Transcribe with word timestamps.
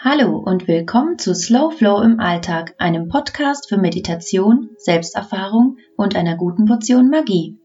Hallo 0.00 0.38
und 0.38 0.68
willkommen 0.68 1.18
zu 1.18 1.34
Slow 1.34 1.72
Flow 1.72 2.02
im 2.02 2.20
Alltag, 2.20 2.72
einem 2.78 3.08
Podcast 3.08 3.68
für 3.68 3.78
Meditation, 3.78 4.70
Selbsterfahrung 4.76 5.78
und 5.96 6.14
einer 6.14 6.36
guten 6.36 6.66
Portion 6.66 7.10
Magie. 7.10 7.58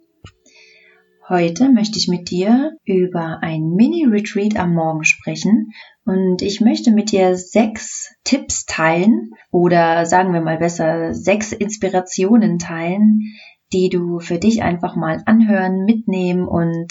Heute 1.29 1.71
möchte 1.71 1.99
ich 1.99 2.07
mit 2.07 2.31
dir 2.31 2.75
über 2.85 3.43
ein 3.43 3.75
Mini-Retreat 3.75 4.57
am 4.57 4.73
Morgen 4.73 5.03
sprechen 5.03 5.73
und 6.05 6.41
ich 6.41 6.59
möchte 6.59 6.89
mit 6.89 7.11
dir 7.11 7.35
sechs 7.37 8.15
Tipps 8.23 8.65
teilen 8.65 9.29
oder 9.51 10.07
sagen 10.07 10.33
wir 10.33 10.41
mal 10.41 10.57
besser 10.57 11.13
sechs 11.13 11.51
Inspirationen 11.51 12.57
teilen, 12.57 13.19
die 13.73 13.89
du 13.89 14.19
für 14.19 14.39
dich 14.39 14.63
einfach 14.63 14.95
mal 14.95 15.21
anhören, 15.27 15.85
mitnehmen 15.85 16.47
und 16.47 16.87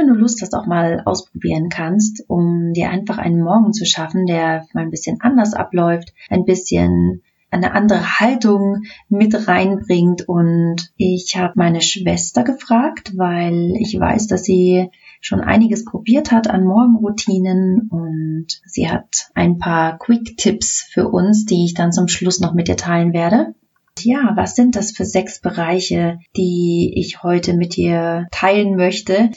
wenn 0.00 0.08
du 0.08 0.14
Lust 0.14 0.40
hast, 0.42 0.54
auch 0.54 0.66
mal 0.66 1.02
ausprobieren 1.04 1.68
kannst, 1.68 2.24
um 2.28 2.72
dir 2.72 2.90
einfach 2.90 3.18
einen 3.18 3.42
Morgen 3.42 3.72
zu 3.72 3.84
schaffen, 3.84 4.26
der 4.26 4.66
mal 4.72 4.82
ein 4.82 4.90
bisschen 4.90 5.20
anders 5.20 5.54
abläuft, 5.54 6.14
ein 6.30 6.44
bisschen 6.44 7.22
eine 7.50 7.74
andere 7.74 8.20
Haltung 8.20 8.82
mit 9.08 9.48
reinbringt. 9.48 10.28
Und 10.28 10.92
ich 10.96 11.36
habe 11.36 11.52
meine 11.56 11.82
Schwester 11.82 12.44
gefragt, 12.44 13.12
weil 13.16 13.74
ich 13.78 13.98
weiß, 13.98 14.28
dass 14.28 14.44
sie 14.44 14.88
schon 15.20 15.40
einiges 15.40 15.84
probiert 15.84 16.32
hat 16.32 16.48
an 16.48 16.64
Morgenroutinen 16.64 17.88
und 17.90 18.46
sie 18.64 18.88
hat 18.88 19.30
ein 19.34 19.58
paar 19.58 19.98
Quick-Tipps 19.98 20.88
für 20.90 21.08
uns, 21.08 21.44
die 21.44 21.66
ich 21.66 21.74
dann 21.74 21.92
zum 21.92 22.08
Schluss 22.08 22.40
noch 22.40 22.54
mit 22.54 22.68
dir 22.68 22.76
teilen 22.76 23.12
werde. 23.12 23.54
Ja, 23.98 24.32
was 24.34 24.54
sind 24.54 24.76
das 24.76 24.92
für 24.92 25.04
sechs 25.04 25.40
Bereiche, 25.40 26.20
die 26.36 26.94
ich 26.96 27.22
heute 27.22 27.52
mit 27.54 27.76
dir 27.76 28.28
teilen 28.30 28.76
möchte? 28.76 29.30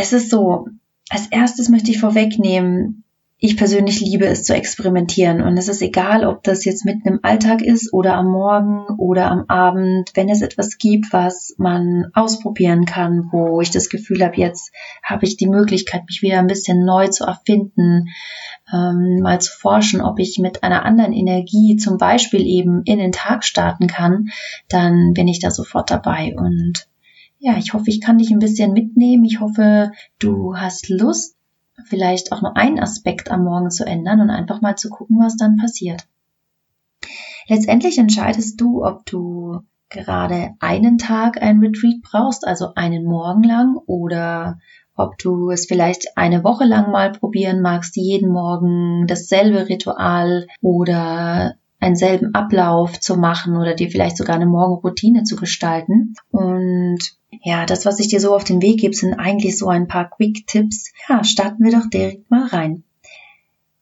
Es 0.00 0.14
ist 0.14 0.30
so, 0.30 0.66
als 1.10 1.26
erstes 1.26 1.68
möchte 1.68 1.90
ich 1.90 2.00
vorwegnehmen, 2.00 3.04
ich 3.36 3.58
persönlich 3.58 4.00
liebe 4.00 4.24
es 4.24 4.44
zu 4.44 4.54
experimentieren. 4.54 5.42
Und 5.42 5.58
es 5.58 5.68
ist 5.68 5.82
egal, 5.82 6.24
ob 6.24 6.42
das 6.42 6.64
jetzt 6.64 6.86
mitten 6.86 7.06
im 7.06 7.20
Alltag 7.22 7.60
ist 7.60 7.92
oder 7.92 8.14
am 8.14 8.28
Morgen 8.28 8.86
oder 8.96 9.30
am 9.30 9.44
Abend, 9.48 10.10
wenn 10.14 10.30
es 10.30 10.40
etwas 10.40 10.78
gibt, 10.78 11.12
was 11.12 11.54
man 11.58 12.06
ausprobieren 12.14 12.86
kann, 12.86 13.28
wo 13.30 13.60
ich 13.60 13.72
das 13.72 13.90
Gefühl 13.90 14.24
habe, 14.24 14.36
jetzt 14.36 14.72
habe 15.02 15.26
ich 15.26 15.36
die 15.36 15.48
Möglichkeit, 15.48 16.04
mich 16.06 16.22
wieder 16.22 16.38
ein 16.38 16.46
bisschen 16.46 16.82
neu 16.86 17.08
zu 17.08 17.24
erfinden, 17.24 18.08
ähm, 18.72 19.20
mal 19.20 19.38
zu 19.38 19.52
forschen, 19.52 20.00
ob 20.00 20.18
ich 20.18 20.38
mit 20.38 20.62
einer 20.62 20.86
anderen 20.86 21.12
Energie 21.12 21.76
zum 21.76 21.98
Beispiel 21.98 22.46
eben 22.46 22.84
in 22.84 22.98
den 22.98 23.12
Tag 23.12 23.44
starten 23.44 23.86
kann, 23.86 24.30
dann 24.70 25.12
bin 25.12 25.28
ich 25.28 25.40
da 25.40 25.50
sofort 25.50 25.90
dabei. 25.90 26.34
Und 26.38 26.86
ja, 27.40 27.56
ich 27.56 27.72
hoffe, 27.72 27.86
ich 27.88 28.00
kann 28.00 28.18
dich 28.18 28.30
ein 28.30 28.38
bisschen 28.38 28.72
mitnehmen. 28.72 29.24
Ich 29.24 29.40
hoffe, 29.40 29.92
du 30.18 30.56
hast 30.56 30.90
Lust, 30.90 31.36
vielleicht 31.86 32.32
auch 32.32 32.42
nur 32.42 32.56
einen 32.56 32.78
Aspekt 32.78 33.30
am 33.30 33.44
Morgen 33.44 33.70
zu 33.70 33.86
ändern 33.86 34.20
und 34.20 34.30
einfach 34.30 34.60
mal 34.60 34.76
zu 34.76 34.90
gucken, 34.90 35.18
was 35.18 35.36
dann 35.36 35.56
passiert. 35.56 36.06
Letztendlich 37.48 37.98
entscheidest 37.98 38.60
du, 38.60 38.84
ob 38.84 39.06
du 39.06 39.60
gerade 39.88 40.50
einen 40.60 40.98
Tag 40.98 41.42
ein 41.42 41.60
Retreat 41.60 42.02
brauchst, 42.02 42.46
also 42.46 42.74
einen 42.74 43.04
Morgen 43.04 43.42
lang, 43.42 43.76
oder 43.86 44.58
ob 44.94 45.16
du 45.16 45.50
es 45.50 45.64
vielleicht 45.64 46.18
eine 46.18 46.44
Woche 46.44 46.64
lang 46.64 46.90
mal 46.90 47.10
probieren 47.10 47.62
magst, 47.62 47.96
jeden 47.96 48.30
Morgen 48.30 49.06
dasselbe 49.06 49.66
Ritual 49.66 50.46
oder 50.60 51.54
einen 51.80 51.96
selben 51.96 52.34
Ablauf 52.34 53.00
zu 53.00 53.16
machen 53.16 53.56
oder 53.56 53.74
dir 53.74 53.90
vielleicht 53.90 54.18
sogar 54.18 54.36
eine 54.36 54.46
Morgenroutine 54.46 55.24
zu 55.24 55.36
gestalten. 55.36 56.14
Und 56.30 56.98
ja, 57.42 57.64
das, 57.64 57.86
was 57.86 57.98
ich 58.00 58.08
dir 58.08 58.20
so 58.20 58.34
auf 58.34 58.44
den 58.44 58.60
Weg 58.60 58.80
gebe, 58.80 58.94
sind 58.94 59.14
eigentlich 59.14 59.56
so 59.58 59.68
ein 59.68 59.88
paar 59.88 60.10
Quick-Tipps. 60.10 60.92
Ja, 61.08 61.24
starten 61.24 61.64
wir 61.64 61.72
doch 61.72 61.88
direkt 61.88 62.30
mal 62.30 62.46
rein. 62.46 62.84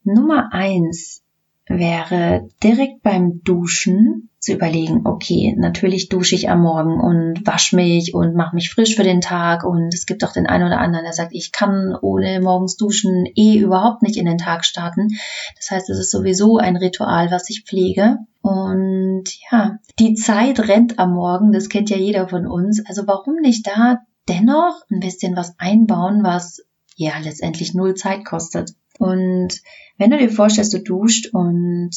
Nummer 0.04 0.52
eins 0.52 1.22
wäre 1.66 2.48
direkt 2.62 3.02
beim 3.02 3.42
Duschen 3.42 4.27
zu 4.40 4.52
überlegen, 4.52 5.02
okay, 5.04 5.54
natürlich 5.58 6.08
dusche 6.08 6.36
ich 6.36 6.48
am 6.48 6.62
Morgen 6.62 7.00
und 7.00 7.44
wasche 7.44 7.74
mich 7.74 8.14
und 8.14 8.36
mache 8.36 8.54
mich 8.54 8.70
frisch 8.70 8.94
für 8.94 9.02
den 9.02 9.20
Tag 9.20 9.64
und 9.64 9.92
es 9.92 10.06
gibt 10.06 10.22
auch 10.24 10.32
den 10.32 10.46
einen 10.46 10.66
oder 10.66 10.78
anderen, 10.78 11.04
der 11.04 11.12
sagt, 11.12 11.32
ich 11.32 11.50
kann 11.50 11.96
ohne 12.00 12.40
morgens 12.40 12.76
duschen 12.76 13.26
eh 13.34 13.58
überhaupt 13.58 14.02
nicht 14.02 14.16
in 14.16 14.26
den 14.26 14.38
Tag 14.38 14.64
starten. 14.64 15.08
Das 15.56 15.70
heißt, 15.70 15.90
es 15.90 15.98
ist 15.98 16.12
sowieso 16.12 16.58
ein 16.58 16.76
Ritual, 16.76 17.30
was 17.30 17.50
ich 17.50 17.64
pflege. 17.64 18.18
Und 18.40 19.24
ja, 19.50 19.78
die 19.98 20.14
Zeit 20.14 20.68
rennt 20.68 21.00
am 21.00 21.14
Morgen, 21.14 21.52
das 21.52 21.68
kennt 21.68 21.90
ja 21.90 21.96
jeder 21.96 22.28
von 22.28 22.46
uns. 22.46 22.84
Also 22.86 23.06
warum 23.06 23.36
nicht 23.36 23.66
da 23.66 23.98
dennoch 24.28 24.82
ein 24.90 25.00
bisschen 25.00 25.34
was 25.34 25.54
einbauen, 25.58 26.22
was 26.22 26.64
ja 26.94 27.18
letztendlich 27.20 27.74
null 27.74 27.94
Zeit 27.94 28.24
kostet? 28.24 28.74
Und 28.98 29.60
wenn 29.96 30.10
du 30.10 30.18
dir 30.18 30.30
vorstellst, 30.30 30.74
du 30.74 30.82
duscht 30.82 31.30
und 31.32 31.90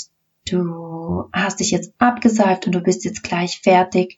du 0.49 0.90
hast 1.33 1.59
dich 1.59 1.71
jetzt 1.71 1.93
abgeseift 1.97 2.65
und 2.65 2.73
du 2.73 2.81
bist 2.81 3.05
jetzt 3.05 3.23
gleich 3.23 3.61
fertig 3.61 4.17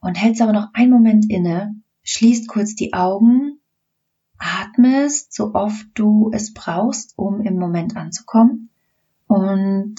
und 0.00 0.14
hältst 0.14 0.42
aber 0.42 0.52
noch 0.52 0.68
einen 0.74 0.90
Moment 0.90 1.30
inne, 1.30 1.74
schließt 2.02 2.48
kurz 2.48 2.74
die 2.74 2.92
Augen, 2.92 3.60
atmest 4.38 5.34
so 5.34 5.54
oft 5.54 5.86
du 5.94 6.30
es 6.32 6.52
brauchst, 6.52 7.14
um 7.16 7.40
im 7.40 7.58
Moment 7.58 7.96
anzukommen 7.96 8.70
und 9.26 9.96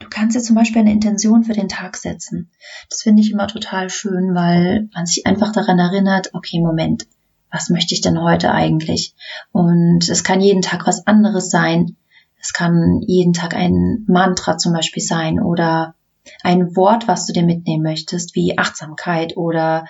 Du 0.00 0.08
kannst 0.08 0.34
dir 0.34 0.40
zum 0.40 0.56
Beispiel 0.56 0.80
eine 0.80 0.92
Intention 0.92 1.44
für 1.44 1.52
den 1.52 1.68
Tag 1.68 1.94
setzen. 1.96 2.50
Das 2.88 3.02
finde 3.02 3.20
ich 3.22 3.30
immer 3.30 3.46
total 3.46 3.90
schön, 3.90 4.34
weil 4.34 4.88
man 4.94 5.04
sich 5.04 5.26
einfach 5.26 5.52
daran 5.52 5.78
erinnert, 5.78 6.30
okay, 6.32 6.58
Moment, 6.58 7.06
was 7.52 7.68
möchte 7.68 7.94
ich 7.94 8.00
denn 8.00 8.20
heute 8.20 8.50
eigentlich? 8.50 9.14
Und 9.52 10.08
es 10.08 10.24
kann 10.24 10.40
jeden 10.40 10.62
Tag 10.62 10.86
was 10.86 11.06
anderes 11.06 11.50
sein. 11.50 11.96
Es 12.40 12.52
kann 12.52 13.00
jeden 13.06 13.32
Tag 13.32 13.54
ein 13.54 14.04
Mantra 14.08 14.56
zum 14.56 14.72
Beispiel 14.72 15.02
sein 15.02 15.40
oder 15.40 15.94
ein 16.42 16.74
Wort, 16.76 17.08
was 17.08 17.26
du 17.26 17.32
dir 17.32 17.44
mitnehmen 17.44 17.82
möchtest, 17.82 18.34
wie 18.34 18.58
Achtsamkeit 18.58 19.36
oder 19.36 19.86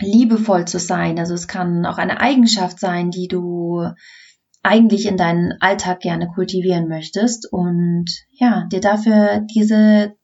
liebevoll 0.00 0.66
zu 0.66 0.78
sein. 0.78 1.18
Also 1.18 1.34
es 1.34 1.48
kann 1.48 1.86
auch 1.86 1.98
eine 1.98 2.20
Eigenschaft 2.20 2.78
sein, 2.78 3.10
die 3.10 3.28
du 3.28 3.84
eigentlich 4.62 5.06
in 5.06 5.16
deinen 5.16 5.54
Alltag 5.60 6.00
gerne 6.00 6.28
kultivieren 6.28 6.88
möchtest 6.88 7.52
und 7.52 8.06
ja, 8.30 8.66
dir 8.70 8.80
dafür 8.80 9.44
diese 9.54 10.14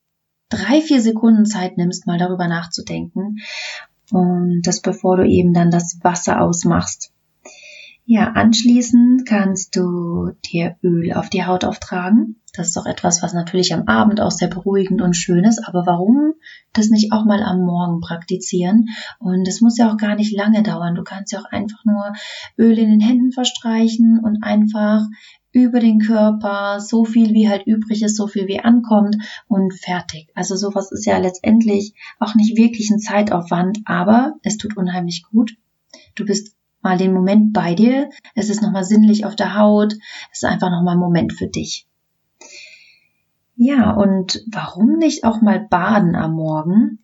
drei, 0.48 0.80
vier 0.80 1.02
Sekunden 1.02 1.44
Zeit 1.44 1.76
nimmst, 1.76 2.06
mal 2.06 2.18
darüber 2.18 2.46
nachzudenken 2.46 3.38
und 4.12 4.62
das 4.62 4.80
bevor 4.80 5.16
du 5.16 5.26
eben 5.26 5.52
dann 5.52 5.70
das 5.70 5.98
Wasser 6.02 6.40
ausmachst. 6.40 7.12
Ja, 8.10 8.32
anschließend 8.32 9.26
kannst 9.26 9.76
du 9.76 10.30
dir 10.46 10.76
Öl 10.82 11.12
auf 11.12 11.28
die 11.28 11.44
Haut 11.44 11.66
auftragen. 11.66 12.36
Das 12.54 12.68
ist 12.68 12.78
auch 12.78 12.86
etwas, 12.86 13.22
was 13.22 13.34
natürlich 13.34 13.74
am 13.74 13.86
Abend 13.86 14.22
auch 14.22 14.30
sehr 14.30 14.48
beruhigend 14.48 15.02
und 15.02 15.14
schön 15.14 15.44
ist. 15.44 15.62
Aber 15.68 15.84
warum 15.84 16.32
das 16.72 16.88
nicht 16.88 17.12
auch 17.12 17.26
mal 17.26 17.42
am 17.42 17.60
Morgen 17.66 18.00
praktizieren? 18.00 18.86
Und 19.18 19.46
es 19.46 19.60
muss 19.60 19.76
ja 19.76 19.92
auch 19.92 19.98
gar 19.98 20.14
nicht 20.14 20.34
lange 20.34 20.62
dauern. 20.62 20.94
Du 20.94 21.02
kannst 21.04 21.32
ja 21.32 21.40
auch 21.40 21.52
einfach 21.52 21.84
nur 21.84 22.14
Öl 22.56 22.78
in 22.78 22.88
den 22.88 23.00
Händen 23.00 23.30
verstreichen 23.30 24.18
und 24.24 24.42
einfach 24.42 25.02
über 25.52 25.78
den 25.78 25.98
Körper, 25.98 26.80
so 26.80 27.04
viel 27.04 27.34
wie 27.34 27.50
halt 27.50 27.66
übrig 27.66 28.02
ist, 28.02 28.16
so 28.16 28.26
viel 28.26 28.48
wie 28.48 28.60
ankommt 28.60 29.16
und 29.48 29.74
fertig. 29.74 30.30
Also 30.34 30.56
sowas 30.56 30.92
ist 30.92 31.04
ja 31.04 31.18
letztendlich 31.18 31.92
auch 32.18 32.34
nicht 32.34 32.56
wirklich 32.56 32.88
ein 32.88 33.00
Zeitaufwand, 33.00 33.80
aber 33.84 34.36
es 34.44 34.56
tut 34.56 34.78
unheimlich 34.78 35.24
gut. 35.30 35.58
Du 36.14 36.24
bist 36.24 36.54
mal 36.88 36.96
den 36.96 37.12
Moment 37.12 37.52
bei 37.52 37.74
dir. 37.74 38.08
Es 38.34 38.48
ist 38.48 38.62
nochmal 38.62 38.84
sinnlich 38.84 39.26
auf 39.26 39.36
der 39.36 39.58
Haut. 39.58 39.92
Es 40.32 40.42
ist 40.42 40.44
einfach 40.44 40.70
nochmal 40.70 40.96
ein 40.96 41.00
Moment 41.00 41.34
für 41.34 41.46
dich. 41.46 41.86
Ja, 43.56 43.90
und 43.90 44.42
warum 44.50 44.96
nicht 44.96 45.24
auch 45.24 45.42
mal 45.42 45.60
baden 45.60 46.16
am 46.16 46.32
Morgen? 46.32 47.00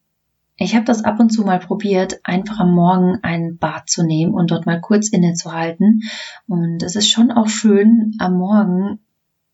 Ich 0.56 0.75
habe 0.75 0.87
das 0.87 1.05
ab 1.05 1.21
und 1.21 1.31
zu 1.31 1.43
mal 1.43 1.59
probiert, 1.59 2.21
einfach 2.25 2.61
am 2.61 2.73
Morgen 2.73 3.19
ein 3.23 3.59
Bad 3.59 3.91
zu 3.91 4.06
nehmen 4.06 4.33
und 4.33 4.53
dort 4.53 4.65
mal 4.65 4.81
kurz 4.81 5.11
innezuhalten. 5.11 6.03
Und 6.47 6.83
es 6.83 6.97
ist 6.97 7.11
schon 7.11 7.31
auch 7.31 7.49
schön, 7.49 8.15
am 8.19 8.39
Morgen 8.39 9.00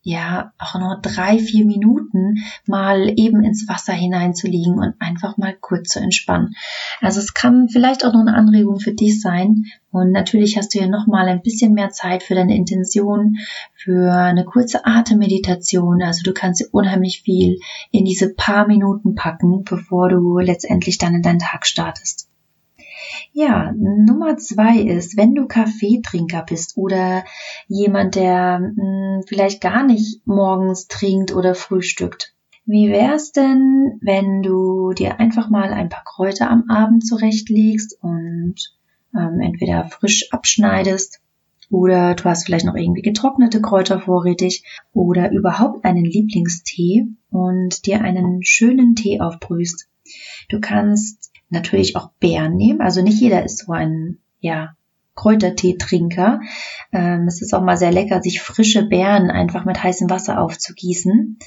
ja 0.03 0.53
auch 0.59 0.79
nur 0.79 0.99
drei, 1.03 1.39
vier 1.39 1.67
Minuten 1.67 2.37
mal 2.67 3.13
eben 3.17 3.45
ins 3.45 3.69
Wasser 3.69 3.93
hineinzuliegen 3.93 4.79
und 4.79 4.95
einfach 4.99 5.37
mal 5.37 5.55
kurz 5.61 5.91
zu 5.91 6.01
entspannen. 6.01 6.55
Also 7.01 7.21
es 7.21 7.35
kann 7.35 7.69
vielleicht 7.69 8.05
auch 8.05 8.13
noch 8.13 8.21
eine 8.21 8.35
Anregung 8.35 8.81
für 8.81 8.93
dich 8.95 9.21
sein. 9.21 9.67
Und 9.91 10.13
natürlich 10.13 10.57
hast 10.57 10.75
du 10.75 10.79
ja 10.79 10.87
noch 10.87 11.07
mal 11.07 11.29
ein 11.29 11.43
bisschen 11.43 11.75
mehr 11.75 11.91
Zeit 11.91 12.23
für 12.23 12.35
deine 12.35 12.57
Intention, 12.57 13.37
für 13.75 14.13
eine 14.15 14.45
kurze 14.45 14.87
Atemmeditation. 14.87 16.03
Also 16.03 16.23
du 16.23 16.33
kannst 16.33 16.73
unheimlich 16.73 17.23
viel 17.23 17.59
in 17.91 18.05
diese 18.05 18.33
paar 18.33 18.67
Minuten 18.67 19.15
packen, 19.15 19.65
bevor 19.65 20.09
du 20.09 20.39
letztendlich 20.39 20.97
dann 20.99 21.15
in 21.15 21.23
deinen 21.23 21.41
Tag 21.41 21.67
startest. 21.67 22.30
Ja, 23.33 23.73
Nummer 23.77 24.37
zwei 24.37 24.79
ist, 24.79 25.17
wenn 25.17 25.35
du 25.35 25.47
Kaffeetrinker 25.47 26.45
bist 26.49 26.77
oder 26.77 27.25
jemand, 27.69 28.15
der 28.15 28.59
mh, 28.61 28.69
hm, 28.77 29.23
vielleicht 29.27 29.61
gar 29.61 29.85
nicht 29.85 30.27
morgens 30.27 30.89
trinkt 30.89 31.35
oder 31.35 31.55
frühstückt. 31.55 32.35
Wie 32.67 32.91
wär's 32.91 33.33
denn, 33.33 33.99
wenn 34.01 34.43
du 34.43 34.93
dir 34.93 35.19
einfach 35.19 35.51
mal 35.51 35.73
ein 35.73 35.89
paar 35.89 36.05
Kräuter 36.05 36.51
am 36.51 36.65
Abend 36.69 37.07
zurechtlegst 37.07 37.99
und 38.01 38.55
ähm, 39.17 39.41
entweder 39.41 39.85
frisch 39.89 40.29
abschneidest 40.33 41.21
oder 41.71 42.15
du 42.15 42.25
hast 42.25 42.45
vielleicht 42.45 42.67
noch 42.67 42.75
irgendwie 42.75 43.03
getrocknete 43.03 43.61
Kräuter 43.61 44.01
vorrätig 44.01 44.65
oder 44.93 45.31
überhaupt 45.31 45.85
einen 45.85 46.05
Lieblingstee 46.05 47.07
und 47.31 47.87
dir 47.87 48.03
einen 48.03 48.43
schönen 48.45 48.97
Tee 48.97 49.21
aufbrühst. 49.21 49.89
Du 50.49 50.61
kannst 50.61 51.30
natürlich 51.51 51.97
auch 51.97 52.11
Beeren 52.21 52.57
nehmen, 52.57 52.81
also 52.81 53.03
nicht 53.03 53.21
jeder 53.21 53.45
ist 53.45 53.67
so 53.67 53.73
ein, 53.73 54.19
ja, 54.41 54.75
Kräuterteetrinker. 55.15 56.41
Ähm, 56.93 57.27
es 57.27 57.43
ist 57.43 57.53
auch 57.53 57.63
mal 57.63 57.77
sehr 57.77 57.93
lecker, 57.93 58.23
sich 58.23 58.41
frische 58.41 58.87
Beeren 58.87 59.31
einfach 59.31 59.65
mit 59.65 59.83
heißem 59.83 60.09
Wasser 60.09 60.41
aufzugießen. 60.41 61.39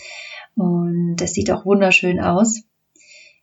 Und 0.55 1.15
es 1.21 1.33
sieht 1.33 1.49
auch 1.49 1.65
wunderschön 1.65 2.19
aus. 2.19 2.61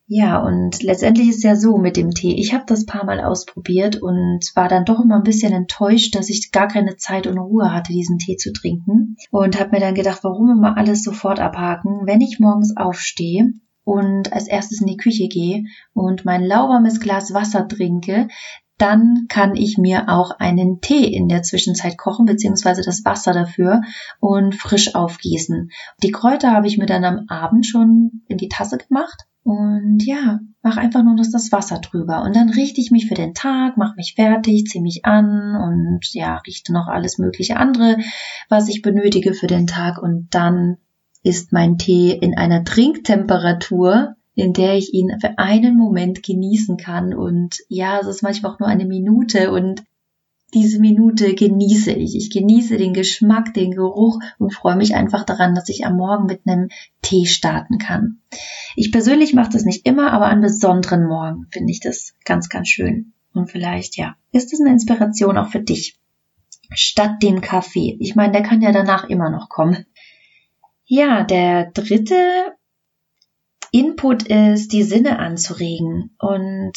Ja, 0.06 0.38
und 0.38 0.82
letztendlich 0.82 1.28
ist 1.28 1.44
ja 1.44 1.54
so 1.54 1.78
mit 1.78 1.96
dem 1.96 2.10
Tee. 2.10 2.34
Ich 2.34 2.52
habe 2.52 2.64
das 2.66 2.84
paar 2.84 3.04
Mal 3.04 3.20
ausprobiert 3.20 4.02
und 4.02 4.40
war 4.56 4.68
dann 4.68 4.84
doch 4.84 5.00
immer 5.00 5.16
ein 5.16 5.22
bisschen 5.22 5.52
enttäuscht, 5.52 6.16
dass 6.16 6.28
ich 6.28 6.50
gar 6.50 6.66
keine 6.66 6.96
Zeit 6.96 7.28
und 7.28 7.38
Ruhe 7.38 7.72
hatte, 7.72 7.92
diesen 7.92 8.18
Tee 8.18 8.36
zu 8.36 8.52
trinken. 8.52 9.16
Und 9.30 9.60
habe 9.60 9.70
mir 9.70 9.80
dann 9.80 9.94
gedacht, 9.94 10.24
warum 10.24 10.50
immer 10.50 10.76
alles 10.76 11.04
sofort 11.04 11.38
abhaken, 11.38 12.06
wenn 12.06 12.20
ich 12.20 12.40
morgens 12.40 12.76
aufstehe 12.76 13.52
und 13.90 14.32
als 14.32 14.46
erstes 14.46 14.80
in 14.80 14.86
die 14.86 14.96
Küche 14.96 15.26
gehe 15.26 15.64
und 15.94 16.24
mein 16.24 16.44
lauwarmes 16.44 17.00
Glas 17.00 17.34
Wasser 17.34 17.66
trinke, 17.66 18.28
dann 18.78 19.26
kann 19.28 19.56
ich 19.56 19.78
mir 19.78 20.08
auch 20.08 20.30
einen 20.38 20.80
Tee 20.80 21.12
in 21.12 21.28
der 21.28 21.42
Zwischenzeit 21.42 21.98
kochen, 21.98 22.24
beziehungsweise 22.24 22.82
das 22.82 23.04
Wasser 23.04 23.32
dafür 23.32 23.82
und 24.20 24.54
frisch 24.54 24.94
aufgießen. 24.94 25.72
Die 26.04 26.12
Kräuter 26.12 26.52
habe 26.52 26.68
ich 26.68 26.78
mir 26.78 26.86
dann 26.86 27.04
am 27.04 27.24
Abend 27.26 27.66
schon 27.66 28.22
in 28.28 28.38
die 28.38 28.48
Tasse 28.48 28.78
gemacht 28.78 29.26
und 29.42 29.98
ja, 30.04 30.38
mach 30.62 30.76
einfach 30.76 31.02
nur 31.02 31.16
noch 31.16 31.26
das 31.30 31.50
Wasser 31.50 31.80
drüber. 31.80 32.22
Und 32.22 32.36
dann 32.36 32.48
richte 32.48 32.80
ich 32.80 32.92
mich 32.92 33.08
für 33.08 33.14
den 33.14 33.34
Tag, 33.34 33.76
mach 33.76 33.96
mich 33.96 34.14
fertig, 34.14 34.66
ziehe 34.66 34.82
mich 34.82 35.04
an 35.04 35.56
und 35.56 36.14
ja, 36.14 36.36
richte 36.46 36.72
noch 36.72 36.86
alles 36.86 37.18
mögliche 37.18 37.56
andere, 37.56 37.98
was 38.48 38.68
ich 38.68 38.82
benötige 38.82 39.34
für 39.34 39.48
den 39.48 39.66
Tag. 39.66 40.00
Und 40.00 40.28
dann 40.30 40.76
ist 41.22 41.52
mein 41.52 41.78
Tee 41.78 42.12
in 42.12 42.36
einer 42.36 42.64
Trinktemperatur, 42.64 44.16
in 44.34 44.52
der 44.52 44.74
ich 44.74 44.94
ihn 44.94 45.18
für 45.20 45.38
einen 45.38 45.76
Moment 45.76 46.22
genießen 46.22 46.76
kann. 46.76 47.14
Und 47.14 47.58
ja, 47.68 47.98
es 48.00 48.06
ist 48.06 48.22
manchmal 48.22 48.52
auch 48.52 48.58
nur 48.58 48.68
eine 48.68 48.86
Minute 48.86 49.52
und 49.52 49.82
diese 50.54 50.80
Minute 50.80 51.34
genieße 51.34 51.92
ich. 51.92 52.16
Ich 52.16 52.30
genieße 52.30 52.76
den 52.76 52.92
Geschmack, 52.92 53.54
den 53.54 53.72
Geruch 53.72 54.18
und 54.38 54.52
freue 54.52 54.76
mich 54.76 54.94
einfach 54.94 55.24
daran, 55.24 55.54
dass 55.54 55.68
ich 55.68 55.86
am 55.86 55.96
Morgen 55.96 56.26
mit 56.26 56.40
einem 56.46 56.68
Tee 57.02 57.26
starten 57.26 57.78
kann. 57.78 58.20
Ich 58.74 58.90
persönlich 58.90 59.34
mache 59.34 59.50
das 59.52 59.64
nicht 59.64 59.86
immer, 59.86 60.12
aber 60.12 60.26
an 60.26 60.40
besonderen 60.40 61.06
Morgen 61.06 61.46
finde 61.50 61.70
ich 61.70 61.80
das 61.80 62.14
ganz, 62.24 62.48
ganz 62.48 62.68
schön. 62.68 63.12
Und 63.32 63.50
vielleicht, 63.50 63.96
ja, 63.96 64.16
ist 64.32 64.52
das 64.52 64.60
eine 64.60 64.70
Inspiration 64.70 65.38
auch 65.38 65.48
für 65.48 65.60
dich. 65.60 65.98
Statt 66.72 67.22
dem 67.22 67.40
Kaffee. 67.40 67.96
Ich 68.00 68.14
meine, 68.14 68.32
der 68.32 68.42
kann 68.42 68.62
ja 68.62 68.72
danach 68.72 69.04
immer 69.08 69.30
noch 69.30 69.48
kommen. 69.48 69.86
Ja, 70.92 71.22
der 71.22 71.70
dritte 71.70 72.56
Input 73.70 74.24
ist, 74.24 74.72
die 74.72 74.82
Sinne 74.82 75.20
anzuregen 75.20 76.10
und 76.18 76.72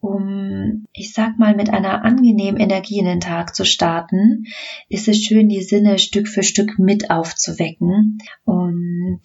um, 0.00 0.88
ich 0.92 1.12
sag 1.12 1.38
mal, 1.38 1.54
mit 1.54 1.70
einer 1.70 2.04
angenehmen 2.04 2.60
Energie 2.60 2.98
in 2.98 3.04
den 3.04 3.20
Tag 3.20 3.54
zu 3.54 3.64
starten, 3.64 4.46
ist 4.88 5.06
es 5.06 5.18
schön, 5.22 5.48
die 5.48 5.62
Sinne 5.62 6.00
Stück 6.00 6.26
für 6.26 6.42
Stück 6.42 6.80
mit 6.80 7.12
aufzuwecken. 7.12 8.18
Und 8.44 9.20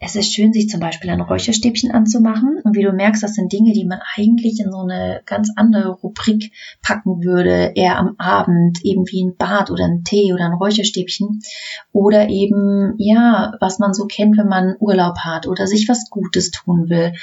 es 0.00 0.14
ist 0.14 0.32
schön, 0.32 0.52
sich 0.52 0.68
zum 0.68 0.78
Beispiel 0.78 1.10
ein 1.10 1.20
Räucherstäbchen 1.20 1.90
anzumachen. 1.90 2.60
Und 2.62 2.76
wie 2.76 2.84
du 2.84 2.92
merkst, 2.92 3.22
das 3.22 3.34
sind 3.34 3.52
Dinge, 3.52 3.72
die 3.72 3.84
man 3.84 3.98
eigentlich 4.14 4.60
in 4.60 4.70
so 4.70 4.78
eine 4.78 5.22
ganz 5.26 5.50
andere 5.56 5.90
Rubrik 5.90 6.52
packen 6.82 7.24
würde. 7.24 7.72
Eher 7.74 7.98
am 7.98 8.14
Abend, 8.16 8.78
eben 8.84 9.06
wie 9.08 9.24
ein 9.24 9.36
Bad 9.36 9.72
oder 9.72 9.86
ein 9.86 10.04
Tee 10.04 10.32
oder 10.32 10.44
ein 10.44 10.54
Räucherstäbchen. 10.54 11.40
Oder 11.92 12.28
eben, 12.28 12.94
ja, 12.98 13.54
was 13.60 13.80
man 13.80 13.92
so 13.92 14.06
kennt, 14.06 14.38
wenn 14.38 14.46
man 14.46 14.76
Urlaub 14.78 15.18
hat 15.18 15.48
oder 15.48 15.66
sich 15.66 15.88
was 15.88 16.10
Gutes 16.10 16.52
tun 16.52 16.88
will. 16.88 17.14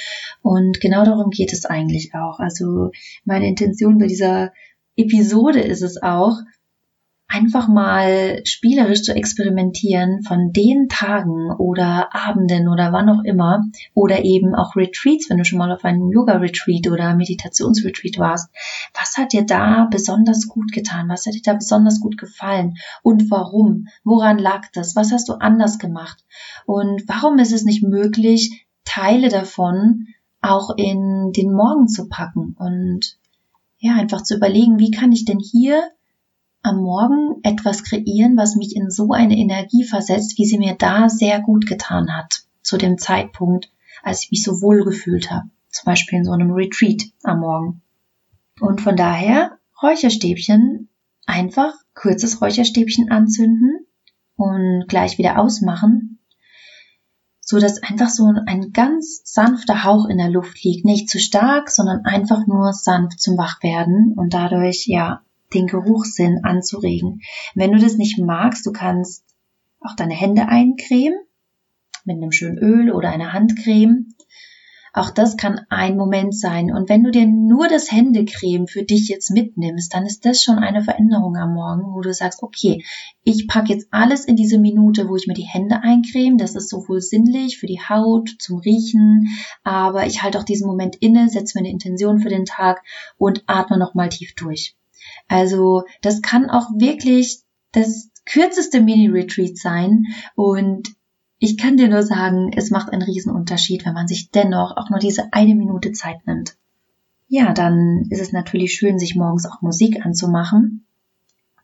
Und 0.42 0.82
genau 0.82 1.06
darum 1.06 1.30
geht 1.30 1.54
es 1.54 1.66
eigentlich 1.66 2.14
auch. 2.14 2.40
Also 2.40 2.92
meine 3.24 3.48
Intention 3.48 4.00
bei 4.00 4.08
dieser 4.08 4.52
Episode 4.98 5.62
ist 5.62 5.82
es 5.82 6.02
auch, 6.02 6.40
einfach 7.28 7.68
mal 7.68 8.42
spielerisch 8.46 9.02
zu 9.02 9.14
experimentieren 9.14 10.22
von 10.24 10.52
den 10.54 10.88
Tagen 10.90 11.52
oder 11.52 12.16
Abenden 12.16 12.68
oder 12.68 12.94
wann 12.94 13.10
auch 13.10 13.24
immer 13.24 13.64
oder 13.94 14.24
eben 14.24 14.54
auch 14.56 14.76
Retreats, 14.76 15.30
wenn 15.30 15.38
du 15.38 15.46
schon 15.46 15.60
mal 15.60 15.72
auf 15.72 15.84
einem 15.84 16.12
Yoga-Retreat 16.12 16.88
oder 16.88 17.16
Meditationsretreat 17.16 18.20
warst. 18.20 18.50
Was 18.94 19.18
hat 19.18 19.34
dir 19.34 19.46
da 19.46 19.88
besonders 19.90 20.48
gut 20.48 20.72
getan? 20.72 21.10
Was 21.10 21.26
hat 21.26 21.34
dir 21.34 21.42
da 21.44 21.54
besonders 21.54 22.00
gut 22.00 22.18
gefallen? 22.18 22.76
Und 23.02 23.30
warum? 23.32 23.88
Woran 24.04 24.38
lag 24.38 24.68
das? 24.74 24.96
Was 24.96 25.12
hast 25.12 25.28
du 25.28 25.34
anders 25.34 25.80
gemacht? 25.80 26.24
Und 26.66 27.08
warum 27.08 27.40
ist 27.40 27.54
es 27.54 27.66
nicht 27.66 27.84
möglich, 27.84 28.66
Teile 28.86 29.30
davon 29.30 30.08
auch 30.42 30.78
in 30.78 31.32
den 31.34 31.52
Morgen 31.52 31.88
zu 31.88 32.08
packen 32.08 32.56
und 32.60 33.18
ja, 33.80 33.96
einfach 33.96 34.22
zu 34.22 34.36
überlegen, 34.36 34.80
wie 34.80 34.92
kann 34.92 35.12
ich 35.12 35.26
denn 35.26 35.40
hier 35.40 35.92
am 36.66 36.78
Morgen 36.78 37.40
etwas 37.44 37.84
kreieren, 37.84 38.38
was 38.38 38.56
mich 38.56 38.76
in 38.76 38.90
so 38.90 39.12
eine 39.12 39.38
Energie 39.38 39.84
versetzt, 39.84 40.38
wie 40.38 40.46
sie 40.46 40.58
mir 40.58 40.76
da 40.76 41.10
sehr 41.10 41.40
gut 41.40 41.68
getan 41.68 42.16
hat, 42.18 42.44
zu 42.64 42.78
dem 42.78 42.98
Zeitpunkt, 42.98 43.72
als 44.02 44.24
ich 44.24 44.32
mich 44.32 44.44
so 44.44 44.62
wohl 44.62 44.84
gefühlt 44.84 45.30
habe. 45.30 45.48
Zum 45.70 45.86
Beispiel 45.86 46.20
in 46.20 46.26
so 46.26 46.32
einem 46.32 46.52
Retreat 46.52 47.04
am 47.24 47.42
Morgen. 47.42 47.82
Und 48.60 48.82
von 48.82 48.96
daher 48.96 49.60
Räucherstäbchen, 49.82 50.90
einfach 51.28 51.74
kurzes 51.94 52.42
Räucherstäbchen 52.42 53.12
anzünden 53.12 53.86
und 54.36 54.86
gleich 54.88 55.20
wieder 55.20 55.38
ausmachen, 55.38 56.20
so 57.42 57.60
dass 57.60 57.84
einfach 57.84 58.10
so 58.10 58.34
ein 58.48 58.72
ganz 58.74 59.22
sanfter 59.24 59.84
Hauch 59.84 60.08
in 60.08 60.18
der 60.18 60.32
Luft 60.32 60.64
liegt, 60.64 60.84
nicht 60.84 61.10
zu 61.10 61.20
stark, 61.20 61.70
sondern 61.70 62.06
einfach 62.06 62.48
nur 62.48 62.74
sanft 62.74 63.22
zum 63.22 63.38
Wachwerden 63.38 64.14
und 64.16 64.34
dadurch 64.34 64.88
ja 64.88 65.22
den 65.56 65.68
Geruchssinn 65.68 66.42
anzuregen. 66.44 67.22
Wenn 67.56 67.72
du 67.72 67.80
das 67.80 67.98
nicht 67.98 68.20
magst, 68.20 68.66
du 68.66 68.72
kannst 68.72 69.24
auch 69.80 69.96
deine 69.96 70.14
Hände 70.14 70.48
eincremen 70.48 71.20
mit 72.06 72.18
einem 72.18 72.32
schönen 72.32 72.58
Öl 72.58 72.92
oder 72.92 73.10
einer 73.10 73.34
Handcreme. 73.34 74.08
Auch 74.94 75.10
das 75.10 75.36
kann 75.36 75.60
ein 75.70 75.98
Moment 75.98 76.34
sein. 76.34 76.72
Und 76.72 76.88
wenn 76.88 77.04
du 77.04 77.12
dir 77.12 77.28
nur 77.28 77.68
das 77.68 77.92
Händecreme 77.92 78.66
für 78.66 78.84
dich 78.84 79.10
jetzt 79.10 79.30
mitnimmst, 79.30 79.94
dann 79.94 80.06
ist 80.06 80.26
das 80.26 80.42
schon 80.42 80.58
eine 80.58 80.84
Veränderung 80.84 81.36
am 81.36 81.54
Morgen, 81.54 81.94
wo 81.94 82.00
du 82.00 82.14
sagst, 82.14 82.42
okay, 82.42 82.82
ich 83.22 83.50
packe 83.50 83.74
jetzt 83.74 83.88
alles 83.92 84.24
in 84.24 84.38
diese 84.38 84.58
Minute, 84.58 85.10
wo 85.10 85.18
ich 85.18 85.28
mir 85.28 85.34
die 85.34 85.44
Hände 85.44 85.82
eincreme. 85.82 86.38
Das 86.38 86.56
ist 86.56 86.70
sowohl 86.70 87.02
sinnlich 87.02 87.58
für 87.58 87.68
die 87.68 87.82
Haut, 87.82 88.36
zum 88.40 88.60
Riechen, 88.60 89.28
aber 89.66 90.08
ich 90.08 90.24
halte 90.24 90.40
auch 90.40 90.44
diesen 90.44 90.66
Moment 90.66 90.96
inne, 90.96 91.28
setze 91.28 91.58
mir 91.58 91.66
eine 91.66 91.74
Intention 91.74 92.20
für 92.20 92.30
den 92.30 92.46
Tag 92.46 92.82
und 93.18 93.44
atme 93.48 93.78
nochmal 93.78 94.08
tief 94.08 94.34
durch. 94.36 94.78
Also 95.28 95.84
das 96.02 96.22
kann 96.22 96.50
auch 96.50 96.70
wirklich 96.76 97.40
das 97.72 98.10
kürzeste 98.26 98.82
Mini-Retreat 98.82 99.58
sein 99.58 100.06
und 100.36 100.96
ich 101.38 101.58
kann 101.58 101.78
dir 101.78 101.90
nur 101.90 102.04
sagen, 102.04 102.52
es 102.56 102.72
macht 102.72 102.92
einen 102.92 103.02
Riesenunterschied, 103.02 103.86
wenn 103.86 103.94
man 103.94 104.08
sich 104.08 104.32
dennoch 104.32 104.78
auch 104.78 104.90
nur 104.90 105.00
diese 105.00 105.34
eine 105.34 105.56
Minute 105.56 105.92
Zeit 105.92 106.26
nimmt. 106.26 106.56
Ja, 107.28 107.54
dann 107.54 108.06
ist 108.10 108.22
es 108.22 108.32
natürlich 108.32 108.74
schön, 108.74 109.00
sich 109.00 109.16
morgens 109.16 109.46
auch 109.46 109.62
Musik 109.62 110.06
anzumachen. 110.06 110.86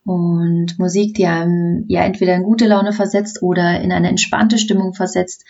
Und 0.03 0.79
Musik, 0.79 1.13
die 1.13 1.27
einem 1.27 1.85
ja 1.87 2.03
entweder 2.03 2.35
in 2.35 2.43
gute 2.43 2.67
Laune 2.67 2.91
versetzt 2.91 3.43
oder 3.43 3.81
in 3.81 3.91
eine 3.91 4.09
entspannte 4.09 4.57
Stimmung 4.57 4.93
versetzt. 4.93 5.45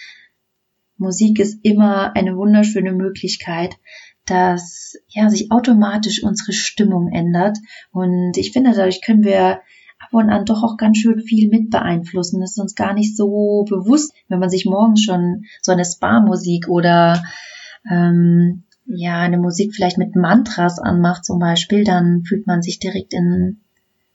Musik 0.97 1.39
ist 1.39 1.59
immer 1.63 2.15
eine 2.15 2.35
wunderschöne 2.35 2.91
Möglichkeit, 2.91 3.77
dass 4.25 4.95
ja 5.07 5.29
sich 5.29 5.51
automatisch 5.51 6.23
unsere 6.23 6.53
Stimmung 6.53 7.09
ändert. 7.11 7.57
Und 7.91 8.37
ich 8.37 8.51
finde, 8.51 8.71
dadurch 8.71 9.01
können 9.01 9.23
wir 9.23 9.61
ab 9.99 10.13
und 10.13 10.29
an 10.29 10.45
doch 10.45 10.63
auch 10.63 10.77
ganz 10.77 10.97
schön 10.97 11.21
viel 11.21 11.49
mit 11.49 11.69
beeinflussen. 11.69 12.41
Das 12.41 12.51
ist 12.51 12.59
uns 12.59 12.75
gar 12.75 12.93
nicht 12.93 13.15
so 13.15 13.65
bewusst, 13.69 14.13
wenn 14.27 14.39
man 14.39 14.49
sich 14.49 14.65
morgens 14.65 15.03
schon 15.03 15.45
so 15.61 15.71
eine 15.71 15.85
Spa-Musik 15.85 16.67
oder 16.67 17.23
ähm, 17.89 18.63
ja, 18.85 19.19
eine 19.19 19.37
Musik 19.37 19.73
vielleicht 19.73 19.97
mit 19.97 20.15
Mantras 20.15 20.79
anmacht 20.79 21.25
zum 21.25 21.39
Beispiel, 21.39 21.83
dann 21.83 22.23
fühlt 22.23 22.47
man 22.47 22.61
sich 22.61 22.79
direkt 22.79 23.13
in 23.13 23.61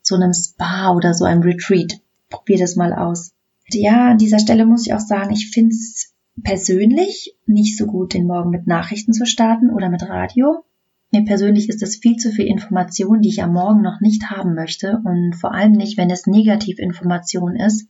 so 0.02 0.16
einem 0.16 0.32
Spa 0.32 0.92
oder 0.92 1.14
so 1.14 1.24
einem 1.24 1.42
Retreat. 1.42 2.00
Probier 2.28 2.58
das 2.58 2.76
mal 2.76 2.92
aus. 2.92 3.32
Ja, 3.70 4.10
an 4.10 4.18
dieser 4.18 4.38
Stelle 4.38 4.66
muss 4.66 4.86
ich 4.86 4.94
auch 4.94 5.00
sagen, 5.00 5.32
ich 5.32 5.50
finde 5.50 5.70
es 5.74 6.12
persönlich 6.42 7.34
nicht 7.46 7.76
so 7.76 7.86
gut, 7.86 8.14
den 8.14 8.26
Morgen 8.26 8.50
mit 8.50 8.66
Nachrichten 8.66 9.12
zu 9.12 9.26
starten 9.26 9.70
oder 9.70 9.88
mit 9.88 10.02
Radio. 10.08 10.64
Mir 11.12 11.24
persönlich 11.24 11.68
ist 11.68 11.82
es 11.82 11.96
viel 11.96 12.16
zu 12.16 12.30
viel 12.30 12.46
Information, 12.46 13.22
die 13.22 13.28
ich 13.28 13.42
am 13.42 13.52
Morgen 13.52 13.82
noch 13.82 14.00
nicht 14.00 14.30
haben 14.30 14.54
möchte 14.54 15.00
und 15.04 15.34
vor 15.34 15.54
allem 15.54 15.72
nicht, 15.72 15.96
wenn 15.96 16.10
es 16.10 16.26
Negativinformation 16.26 17.56
ist. 17.56 17.88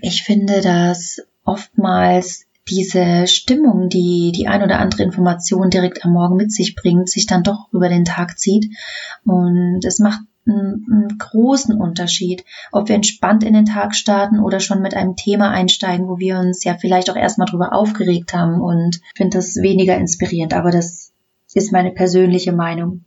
Ich 0.00 0.22
finde, 0.22 0.60
dass 0.60 1.20
oftmals 1.44 2.46
diese 2.68 3.28
Stimmung, 3.28 3.88
die 3.88 4.32
die 4.34 4.48
ein 4.48 4.62
oder 4.62 4.80
andere 4.80 5.04
Information 5.04 5.70
direkt 5.70 6.04
am 6.04 6.12
Morgen 6.12 6.36
mit 6.36 6.50
sich 6.50 6.74
bringt, 6.74 7.08
sich 7.08 7.26
dann 7.26 7.44
doch 7.44 7.72
über 7.72 7.88
den 7.88 8.04
Tag 8.04 8.38
zieht 8.38 8.76
und 9.24 9.84
es 9.84 10.00
macht 10.00 10.22
einen, 10.46 11.18
großen 11.18 11.78
Unterschied, 11.78 12.44
ob 12.72 12.88
wir 12.88 12.96
entspannt 12.96 13.42
in 13.42 13.54
den 13.54 13.64
Tag 13.64 13.94
starten 13.94 14.40
oder 14.40 14.60
schon 14.60 14.82
mit 14.82 14.94
einem 14.94 15.16
Thema 15.16 15.50
einsteigen, 15.50 16.08
wo 16.08 16.18
wir 16.18 16.38
uns 16.38 16.64
ja 16.64 16.76
vielleicht 16.78 17.10
auch 17.10 17.16
erstmal 17.16 17.46
drüber 17.46 17.72
aufgeregt 17.72 18.34
haben 18.34 18.60
und 18.60 19.00
finde 19.14 19.38
das 19.38 19.56
weniger 19.56 19.96
inspirierend, 19.96 20.54
aber 20.54 20.70
das 20.70 21.12
ist 21.54 21.72
meine 21.72 21.90
persönliche 21.90 22.52
Meinung. 22.52 23.04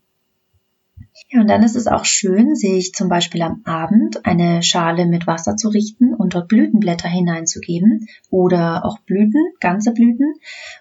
Ja, 1.32 1.42
und 1.42 1.48
dann 1.48 1.64
ist 1.64 1.76
es 1.76 1.88
auch 1.88 2.06
schön, 2.06 2.56
sich 2.56 2.94
zum 2.94 3.10
Beispiel 3.10 3.42
am 3.42 3.62
Abend 3.64 4.26
eine 4.26 4.64
Schale 4.64 5.06
mit 5.06 5.28
Wasser 5.28 5.56
zu 5.58 5.70
richten 5.70 6.14
und 6.14 6.34
dort 6.34 6.48
Blütenblätter 6.48 7.08
hineinzugeben 7.08 8.08
oder 8.32 8.86
auch 8.86 9.00
Blüten, 9.00 9.42
ganze 9.60 9.92
Blüten 9.92 10.34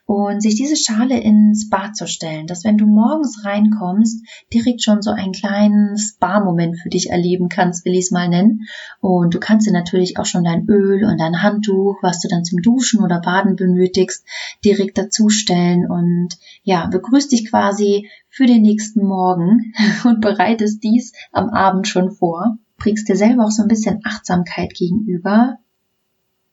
und 0.06 0.40
sich 0.40 0.54
diese 0.54 0.76
Schale 0.76 1.20
ins 1.20 1.68
Bad 1.68 1.96
zu 1.96 2.06
stellen, 2.06 2.46
dass 2.46 2.64
wenn 2.64 2.78
du 2.78 2.86
morgens 2.86 3.44
reinkommst, 3.44 4.24
direkt 4.52 4.82
schon 4.82 5.02
so 5.02 5.10
einen 5.10 5.32
kleinen 5.32 5.98
Spa-Moment 5.98 6.78
für 6.78 6.88
dich 6.88 7.10
erleben 7.10 7.48
kannst, 7.48 7.84
will 7.84 7.92
ich 7.92 8.06
es 8.06 8.10
mal 8.10 8.28
nennen. 8.28 8.66
Und 9.00 9.34
du 9.34 9.40
kannst 9.40 9.66
dir 9.66 9.72
natürlich 9.72 10.18
auch 10.18 10.26
schon 10.26 10.44
dein 10.44 10.66
Öl 10.66 11.04
und 11.04 11.20
dein 11.20 11.42
Handtuch, 11.42 11.98
was 12.02 12.20
du 12.20 12.28
dann 12.28 12.44
zum 12.44 12.62
Duschen 12.62 13.02
oder 13.02 13.20
Baden 13.20 13.56
benötigst, 13.56 14.24
direkt 14.64 14.96
dazustellen 14.96 15.90
und 15.90 16.38
ja, 16.62 16.86
begrüßt 16.86 17.32
dich 17.32 17.50
quasi 17.50 18.08
für 18.30 18.46
den 18.46 18.62
nächsten 18.62 19.04
Morgen 19.04 19.72
und 20.18 20.22
bereitest 20.22 20.82
dies 20.82 21.12
am 21.30 21.50
Abend 21.50 21.86
schon 21.86 22.10
vor. 22.10 22.58
Bringst 22.76 23.08
dir 23.08 23.16
selber 23.16 23.44
auch 23.44 23.50
so 23.50 23.62
ein 23.62 23.68
bisschen 23.68 24.00
Achtsamkeit 24.04 24.74
gegenüber. 24.74 25.58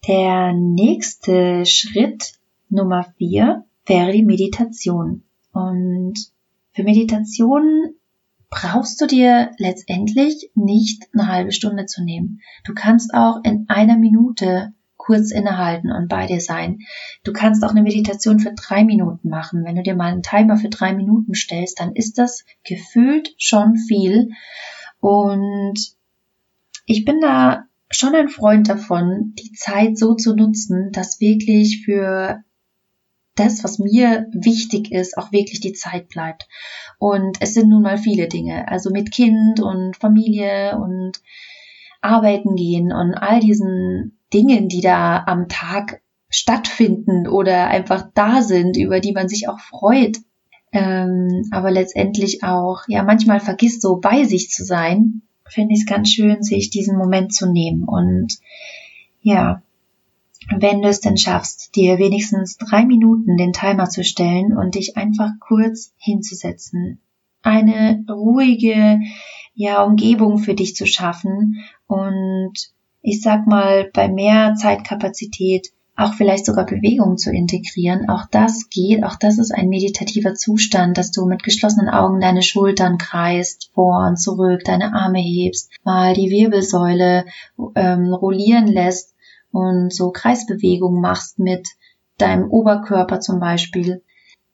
Der 0.07 0.53
nächste 0.53 1.65
Schritt 1.65 2.33
Nummer 2.69 3.05
vier 3.17 3.65
wäre 3.87 4.11
die 4.11 4.23
Meditation. 4.23 5.23
Und 5.51 6.13
für 6.73 6.83
Meditation 6.83 7.95
brauchst 8.51 9.01
du 9.01 9.07
dir 9.07 9.51
letztendlich 9.57 10.51
nicht 10.53 11.07
eine 11.13 11.27
halbe 11.27 11.51
Stunde 11.51 11.87
zu 11.87 12.03
nehmen. 12.03 12.41
Du 12.65 12.73
kannst 12.75 13.15
auch 13.15 13.39
in 13.43 13.65
einer 13.67 13.97
Minute 13.97 14.73
kurz 15.05 15.31
innehalten 15.31 15.91
und 15.91 16.07
bei 16.07 16.25
dir 16.25 16.41
sein. 16.41 16.79
Du 17.23 17.31
kannst 17.31 17.63
auch 17.63 17.69
eine 17.69 17.83
Meditation 17.83 18.39
für 18.39 18.53
drei 18.53 18.83
Minuten 18.83 19.29
machen. 19.29 19.63
Wenn 19.63 19.75
du 19.75 19.83
dir 19.83 19.95
mal 19.95 20.11
einen 20.11 20.23
Timer 20.23 20.57
für 20.57 20.69
drei 20.69 20.93
Minuten 20.93 21.35
stellst, 21.35 21.79
dann 21.79 21.93
ist 21.93 22.17
das 22.17 22.43
gefühlt 22.63 23.33
schon 23.37 23.77
viel. 23.77 24.29
Und 24.99 25.75
ich 26.85 27.05
bin 27.05 27.21
da 27.21 27.65
schon 27.91 28.15
ein 28.15 28.29
Freund 28.29 28.67
davon, 28.67 29.33
die 29.37 29.51
Zeit 29.51 29.97
so 29.97 30.15
zu 30.15 30.35
nutzen, 30.35 30.91
dass 30.91 31.19
wirklich 31.19 31.83
für 31.85 32.43
das, 33.35 33.63
was 33.63 33.79
mir 33.79 34.27
wichtig 34.31 34.91
ist, 34.91 35.17
auch 35.17 35.31
wirklich 35.31 35.59
die 35.59 35.73
Zeit 35.73 36.09
bleibt. 36.09 36.47
Und 36.97 37.37
es 37.41 37.53
sind 37.53 37.69
nun 37.69 37.83
mal 37.83 37.97
viele 37.97 38.27
Dinge. 38.27 38.67
Also 38.69 38.89
mit 38.89 39.11
Kind 39.11 39.59
und 39.59 39.95
Familie 39.97 40.77
und 40.77 41.21
arbeiten 42.01 42.55
gehen 42.55 42.93
und 42.93 43.13
all 43.13 43.39
diesen 43.39 44.19
Dingen, 44.35 44.67
die 44.67 44.81
da 44.81 45.23
am 45.25 45.47
Tag 45.47 46.01
stattfinden 46.29 47.27
oder 47.27 47.67
einfach 47.67 48.09
da 48.13 48.41
sind, 48.41 48.75
über 48.77 48.99
die 48.99 49.13
man 49.13 49.29
sich 49.29 49.47
auch 49.47 49.59
freut. 49.59 50.17
Ähm, 50.73 51.47
aber 51.51 51.71
letztendlich 51.71 52.43
auch, 52.43 52.81
ja, 52.87 53.03
manchmal 53.03 53.39
vergisst 53.39 53.81
so 53.81 53.95
bei 53.95 54.25
sich 54.25 54.49
zu 54.49 54.65
sein, 54.65 55.21
finde 55.47 55.73
ich 55.73 55.81
es 55.81 55.85
ganz 55.85 56.09
schön, 56.09 56.43
sich 56.43 56.69
diesen 56.69 56.97
Moment 56.97 57.33
zu 57.33 57.49
nehmen. 57.49 57.85
Und 57.85 58.39
ja, 59.21 59.61
wenn 60.53 60.81
du 60.81 60.89
es 60.89 60.99
denn 60.99 61.17
schaffst, 61.17 61.75
dir 61.75 61.97
wenigstens 61.97 62.57
drei 62.57 62.85
Minuten 62.85 63.37
den 63.37 63.53
Timer 63.53 63.89
zu 63.89 64.03
stellen 64.03 64.55
und 64.57 64.75
dich 64.75 64.97
einfach 64.97 65.31
kurz 65.39 65.93
hinzusetzen, 65.97 66.99
eine 67.41 68.03
ruhige, 68.09 68.99
ja, 69.53 69.83
Umgebung 69.83 70.39
für 70.39 70.55
dich 70.55 70.75
zu 70.75 70.85
schaffen 70.85 71.63
und 71.87 72.74
ich 73.05 73.21
sag 73.21 73.45
mal, 73.45 73.89
bei 73.93 74.09
mehr 74.09 74.55
Zeitkapazität 74.55 75.69
auch 75.95 76.15
vielleicht 76.15 76.45
sogar 76.45 76.65
Bewegung 76.65 77.17
zu 77.17 77.31
integrieren. 77.31 78.09
Auch 78.09 78.25
das 78.31 78.69
geht, 78.69 79.03
auch 79.03 79.15
das 79.15 79.37
ist 79.37 79.51
ein 79.51 79.69
meditativer 79.69 80.33
Zustand, 80.33 80.97
dass 80.97 81.11
du 81.11 81.25
mit 81.25 81.43
geschlossenen 81.43 81.87
Augen 81.87 82.19
deine 82.19 82.41
Schultern 82.41 82.97
kreist, 82.97 83.69
vor 83.73 84.05
und 84.07 84.19
zurück, 84.19 84.63
deine 84.65 84.93
Arme 84.93 85.19
hebst, 85.19 85.71
mal 85.83 86.15
die 86.15 86.31
Wirbelsäule 86.31 87.25
ähm, 87.75 88.13
rollieren 88.13 88.67
lässt 88.67 89.13
und 89.51 89.93
so 89.93 90.11
Kreisbewegungen 90.11 90.99
machst 90.99 91.37
mit 91.37 91.67
deinem 92.17 92.49
Oberkörper 92.49 93.19
zum 93.19 93.39
Beispiel. 93.39 94.03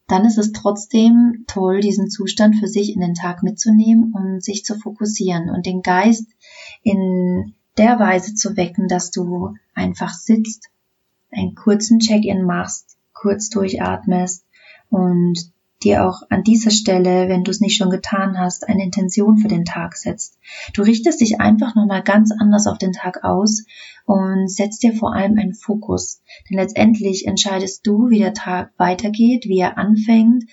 Dann 0.08 0.26
ist 0.26 0.38
es 0.38 0.52
trotzdem 0.52 1.46
toll, 1.48 1.80
diesen 1.80 2.10
Zustand 2.10 2.58
für 2.58 2.68
sich 2.68 2.94
in 2.94 3.00
den 3.00 3.14
Tag 3.14 3.44
mitzunehmen 3.44 4.14
und 4.14 4.44
sich 4.44 4.66
zu 4.66 4.76
fokussieren 4.76 5.50
und 5.50 5.66
den 5.66 5.82
Geist 5.82 6.28
in 6.84 7.56
der 7.78 8.00
Weise 8.00 8.36
zu 8.36 8.58
wecken, 8.58 8.88
dass 8.88 9.12
du 9.12 9.56
einfach 9.74 10.14
sitzt, 10.14 10.70
einen 11.32 11.56
kurzen 11.56 12.00
Check-in 12.00 12.44
machst, 12.44 12.98
kurz 13.14 13.50
durchatmest 13.50 14.46
und 14.90 15.52
dir 15.84 16.08
auch 16.08 16.22
an 16.30 16.44
dieser 16.44 16.72
Stelle, 16.72 17.28
wenn 17.28 17.44
du 17.44 17.52
es 17.52 17.62
nicht 17.62 17.78
schon 17.78 17.90
getan 17.90 18.38
hast, 18.38 18.68
eine 18.68 18.84
Intention 18.84 19.38
für 19.38 19.48
den 19.48 19.66
Tag 19.66 19.96
setzt. 19.98 20.38
Du 20.74 20.84
richtest 20.84 21.22
dich 21.22 21.40
einfach 21.40 21.76
nochmal 21.76 22.04
ganz 22.04 22.32
anders 22.32 22.68
auf 22.68 22.78
den 22.78 22.92
Tag 22.92 23.24
aus 23.24 23.66
und 24.06 24.50
setzt 24.50 24.84
dir 24.84 24.94
vor 24.94 25.16
allem 25.16 25.38
einen 25.38 25.54
Fokus. 25.54 26.22
Denn 26.50 26.58
letztendlich 26.58 27.28
entscheidest 27.28 27.88
du, 27.88 28.10
wie 28.10 28.20
der 28.20 28.34
Tag 28.34 28.72
weitergeht, 28.78 29.46
wie 29.46 29.60
er 29.60 29.78
anfängt, 29.78 30.44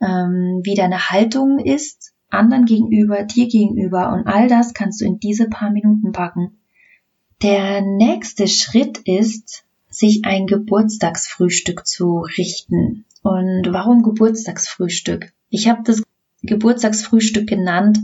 ähm, 0.00 0.60
wie 0.64 0.74
deine 0.74 1.10
Haltung 1.10 1.58
ist, 1.58 2.14
anderen 2.30 2.64
gegenüber, 2.64 3.24
dir 3.24 3.48
gegenüber 3.48 4.12
und 4.12 4.26
all 4.26 4.48
das 4.48 4.72
kannst 4.72 5.00
du 5.00 5.04
in 5.04 5.18
diese 5.18 5.48
paar 5.48 5.70
Minuten 5.70 6.12
packen. 6.12 6.59
Der 7.42 7.80
nächste 7.80 8.48
Schritt 8.48 8.98
ist, 9.06 9.64
sich 9.88 10.24
ein 10.24 10.46
Geburtstagsfrühstück 10.46 11.86
zu 11.86 12.20
richten. 12.36 13.06
Und 13.22 13.72
warum 13.72 14.02
Geburtstagsfrühstück? 14.02 15.32
Ich 15.48 15.66
habe 15.66 15.80
das 15.84 16.02
Geburtstagsfrühstück 16.42 17.48
genannt, 17.48 17.98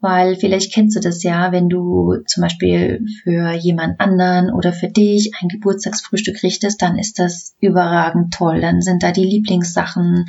weil 0.00 0.34
vielleicht 0.34 0.74
kennst 0.74 0.96
du 0.96 1.00
das 1.00 1.22
ja, 1.22 1.52
wenn 1.52 1.68
du 1.68 2.16
zum 2.26 2.42
Beispiel 2.42 3.04
für 3.22 3.52
jemand 3.52 4.00
anderen 4.00 4.52
oder 4.52 4.72
für 4.72 4.88
dich 4.88 5.32
ein 5.40 5.48
Geburtstagsfrühstück 5.48 6.42
richtest, 6.42 6.82
dann 6.82 6.98
ist 6.98 7.20
das 7.20 7.54
überragend 7.60 8.34
toll. 8.34 8.60
Dann 8.60 8.80
sind 8.80 9.04
da 9.04 9.12
die 9.12 9.24
Lieblingssachen, 9.24 10.24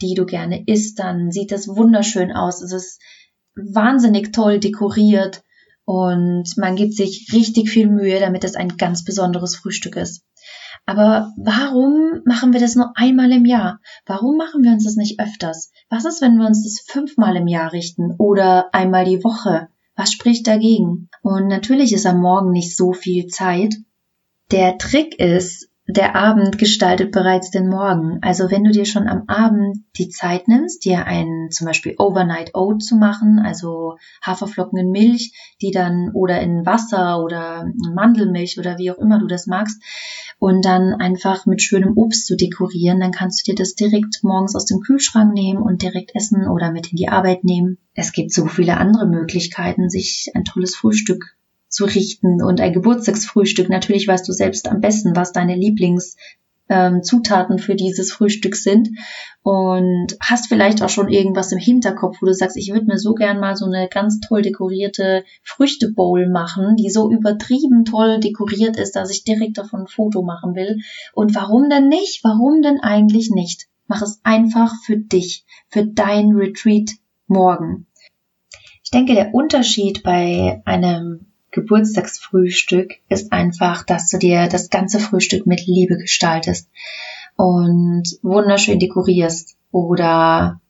die 0.00 0.14
du 0.14 0.26
gerne 0.26 0.62
isst, 0.66 1.00
dann 1.00 1.32
sieht 1.32 1.50
das 1.50 1.66
wunderschön 1.66 2.30
aus. 2.30 2.62
Es 2.62 2.72
ist 2.72 3.00
wahnsinnig 3.56 4.32
toll 4.32 4.60
dekoriert 4.60 5.42
und 5.86 6.58
man 6.58 6.74
gibt 6.74 6.94
sich 6.94 7.30
richtig 7.32 7.70
viel 7.70 7.88
Mühe, 7.88 8.20
damit 8.20 8.44
es 8.44 8.56
ein 8.56 8.76
ganz 8.76 9.04
besonderes 9.04 9.56
Frühstück 9.56 9.96
ist. 9.96 10.22
Aber 10.84 11.32
warum 11.38 12.22
machen 12.24 12.52
wir 12.52 12.60
das 12.60 12.74
nur 12.74 12.92
einmal 12.96 13.32
im 13.32 13.44
Jahr? 13.44 13.80
Warum 14.04 14.36
machen 14.36 14.62
wir 14.62 14.72
uns 14.72 14.84
das 14.84 14.96
nicht 14.96 15.20
öfters? 15.20 15.70
Was 15.88 16.04
ist, 16.04 16.20
wenn 16.20 16.36
wir 16.36 16.46
uns 16.46 16.64
das 16.64 16.84
fünfmal 16.84 17.36
im 17.36 17.46
Jahr 17.46 17.72
richten 17.72 18.16
oder 18.18 18.74
einmal 18.74 19.04
die 19.04 19.22
Woche? 19.24 19.68
Was 19.94 20.12
spricht 20.12 20.46
dagegen? 20.46 21.08
Und 21.22 21.46
natürlich 21.46 21.92
ist 21.92 22.04
am 22.04 22.20
Morgen 22.20 22.50
nicht 22.50 22.76
so 22.76 22.92
viel 22.92 23.28
Zeit. 23.28 23.76
Der 24.50 24.78
Trick 24.78 25.18
ist, 25.18 25.70
der 25.88 26.16
Abend 26.16 26.58
gestaltet 26.58 27.12
bereits 27.12 27.50
den 27.50 27.68
Morgen. 27.68 28.18
Also 28.20 28.50
wenn 28.50 28.64
du 28.64 28.72
dir 28.72 28.84
schon 28.86 29.06
am 29.06 29.24
Abend 29.28 29.84
die 29.96 30.08
Zeit 30.08 30.48
nimmst, 30.48 30.84
dir 30.84 31.06
ein 31.06 31.48
zum 31.50 31.66
Beispiel 31.66 31.94
Overnight 31.98 32.54
Oat 32.54 32.82
zu 32.82 32.96
machen, 32.96 33.38
also 33.38 33.96
Haferflocken 34.24 34.78
in 34.78 34.90
Milch, 34.90 35.32
die 35.62 35.70
dann 35.70 36.10
oder 36.12 36.40
in 36.40 36.66
Wasser 36.66 37.22
oder 37.22 37.66
Mandelmilch 37.94 38.58
oder 38.58 38.78
wie 38.78 38.90
auch 38.90 38.98
immer 38.98 39.20
du 39.20 39.28
das 39.28 39.46
magst, 39.46 39.80
und 40.38 40.64
dann 40.64 40.94
einfach 40.94 41.46
mit 41.46 41.62
schönem 41.62 41.96
Obst 41.96 42.26
zu 42.26 42.36
dekorieren, 42.36 43.00
dann 43.00 43.12
kannst 43.12 43.46
du 43.46 43.52
dir 43.52 43.56
das 43.56 43.74
direkt 43.74 44.22
morgens 44.22 44.56
aus 44.56 44.66
dem 44.66 44.80
Kühlschrank 44.80 45.32
nehmen 45.32 45.62
und 45.62 45.82
direkt 45.82 46.14
essen 46.14 46.48
oder 46.48 46.72
mit 46.72 46.90
in 46.90 46.96
die 46.96 47.08
Arbeit 47.08 47.44
nehmen. 47.44 47.78
Es 47.94 48.12
gibt 48.12 48.32
so 48.32 48.46
viele 48.46 48.76
andere 48.76 49.06
Möglichkeiten, 49.06 49.88
sich 49.88 50.32
ein 50.34 50.44
tolles 50.44 50.74
Frühstück 50.74 51.36
zu 51.76 51.84
richten 51.84 52.42
und 52.42 52.58
ein 52.60 52.72
Geburtstagsfrühstück. 52.72 53.68
Natürlich 53.68 54.08
weißt 54.08 54.26
du 54.26 54.32
selbst 54.32 54.66
am 54.68 54.80
besten, 54.80 55.14
was 55.14 55.32
deine 55.32 55.54
Lieblings 55.54 56.16
ähm, 56.70 57.02
für 57.58 57.74
dieses 57.74 58.12
Frühstück 58.12 58.56
sind 58.56 58.88
und 59.42 60.16
hast 60.20 60.48
vielleicht 60.48 60.82
auch 60.82 60.88
schon 60.88 61.10
irgendwas 61.10 61.52
im 61.52 61.58
Hinterkopf, 61.58 62.16
wo 62.20 62.26
du 62.26 62.32
sagst, 62.32 62.56
ich 62.56 62.72
würde 62.72 62.86
mir 62.86 62.98
so 62.98 63.12
gern 63.12 63.40
mal 63.40 63.56
so 63.56 63.66
eine 63.66 63.88
ganz 63.90 64.20
toll 64.20 64.40
dekorierte 64.40 65.24
Früchtebowl 65.42 66.30
machen, 66.30 66.76
die 66.76 66.88
so 66.88 67.10
übertrieben 67.10 67.84
toll 67.84 68.20
dekoriert 68.20 68.78
ist, 68.78 68.96
dass 68.96 69.10
ich 69.10 69.22
direkt 69.22 69.58
davon 69.58 69.82
ein 69.82 69.86
Foto 69.86 70.22
machen 70.22 70.54
will. 70.54 70.78
Und 71.12 71.34
warum 71.34 71.68
denn 71.68 71.88
nicht? 71.88 72.24
Warum 72.24 72.62
denn 72.62 72.80
eigentlich 72.80 73.30
nicht? 73.30 73.66
Mach 73.86 74.00
es 74.00 74.18
einfach 74.24 74.72
für 74.82 74.96
dich, 74.96 75.44
für 75.68 75.84
dein 75.84 76.32
Retreat 76.32 76.92
morgen. 77.26 77.86
Ich 78.82 78.90
denke, 78.90 79.14
der 79.14 79.34
Unterschied 79.34 80.02
bei 80.02 80.62
einem 80.64 81.26
Geburtstagsfrühstück 81.56 82.96
ist 83.08 83.32
einfach, 83.32 83.82
dass 83.82 84.10
du 84.10 84.18
dir 84.18 84.46
das 84.46 84.68
ganze 84.68 85.00
Frühstück 85.00 85.46
mit 85.46 85.66
Liebe 85.66 85.96
gestaltest 85.96 86.68
und 87.34 88.04
wunderschön 88.22 88.78
dekorierst 88.78 89.56
oder 89.72 90.60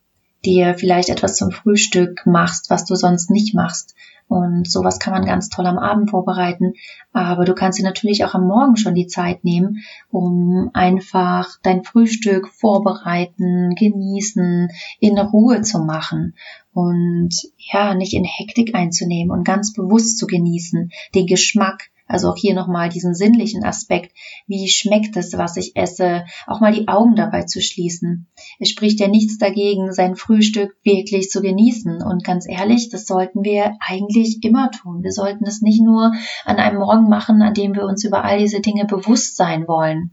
dir 0.45 0.75
vielleicht 0.75 1.09
etwas 1.09 1.35
zum 1.35 1.51
Frühstück 1.51 2.25
machst, 2.25 2.69
was 2.69 2.85
du 2.85 2.95
sonst 2.95 3.29
nicht 3.29 3.53
machst. 3.53 3.95
Und 4.27 4.69
sowas 4.69 4.99
kann 4.99 5.13
man 5.13 5.25
ganz 5.25 5.49
toll 5.49 5.65
am 5.65 5.77
Abend 5.77 6.09
vorbereiten. 6.09 6.73
Aber 7.13 7.45
du 7.45 7.53
kannst 7.53 7.79
dir 7.79 7.83
natürlich 7.83 8.25
auch 8.25 8.33
am 8.33 8.45
Morgen 8.47 8.75
schon 8.75 8.93
die 8.93 9.07
Zeit 9.07 9.43
nehmen, 9.43 9.83
um 10.11 10.69
einfach 10.73 11.57
dein 11.63 11.83
Frühstück 11.83 12.49
vorbereiten, 12.49 13.75
genießen, 13.75 14.69
in 14.99 15.17
Ruhe 15.17 15.61
zu 15.61 15.79
machen 15.79 16.35
und 16.73 17.33
ja, 17.57 17.95
nicht 17.95 18.13
in 18.13 18.25
Hektik 18.25 18.75
einzunehmen 18.75 19.31
und 19.31 19.45
ganz 19.45 19.73
bewusst 19.73 20.17
zu 20.17 20.27
genießen, 20.27 20.91
den 21.15 21.25
Geschmack, 21.25 21.89
also 22.07 22.29
auch 22.29 22.37
hier 22.37 22.53
nochmal 22.53 22.89
diesen 22.89 23.13
sinnlichen 23.13 23.63
Aspekt. 23.63 24.15
Wie 24.47 24.67
schmeckt 24.67 25.15
es, 25.17 25.37
was 25.37 25.57
ich 25.57 25.75
esse? 25.75 26.25
Auch 26.45 26.59
mal 26.59 26.73
die 26.73 26.87
Augen 26.87 27.15
dabei 27.15 27.43
zu 27.43 27.61
schließen. 27.61 28.27
Es 28.59 28.69
spricht 28.69 28.99
ja 28.99 29.07
nichts 29.07 29.37
dagegen, 29.37 29.91
sein 29.91 30.15
Frühstück 30.15 30.77
wirklich 30.83 31.29
zu 31.29 31.41
genießen. 31.41 32.01
Und 32.01 32.23
ganz 32.23 32.47
ehrlich, 32.47 32.89
das 32.89 33.05
sollten 33.05 33.43
wir 33.43 33.77
eigentlich 33.79 34.43
immer 34.43 34.71
tun. 34.71 35.03
Wir 35.03 35.11
sollten 35.11 35.45
es 35.45 35.61
nicht 35.61 35.81
nur 35.81 36.13
an 36.45 36.57
einem 36.57 36.79
Morgen 36.79 37.09
machen, 37.09 37.41
an 37.41 37.53
dem 37.53 37.75
wir 37.75 37.85
uns 37.85 38.03
über 38.03 38.23
all 38.23 38.39
diese 38.39 38.61
Dinge 38.61 38.85
bewusst 38.85 39.37
sein 39.37 39.67
wollen. 39.67 40.11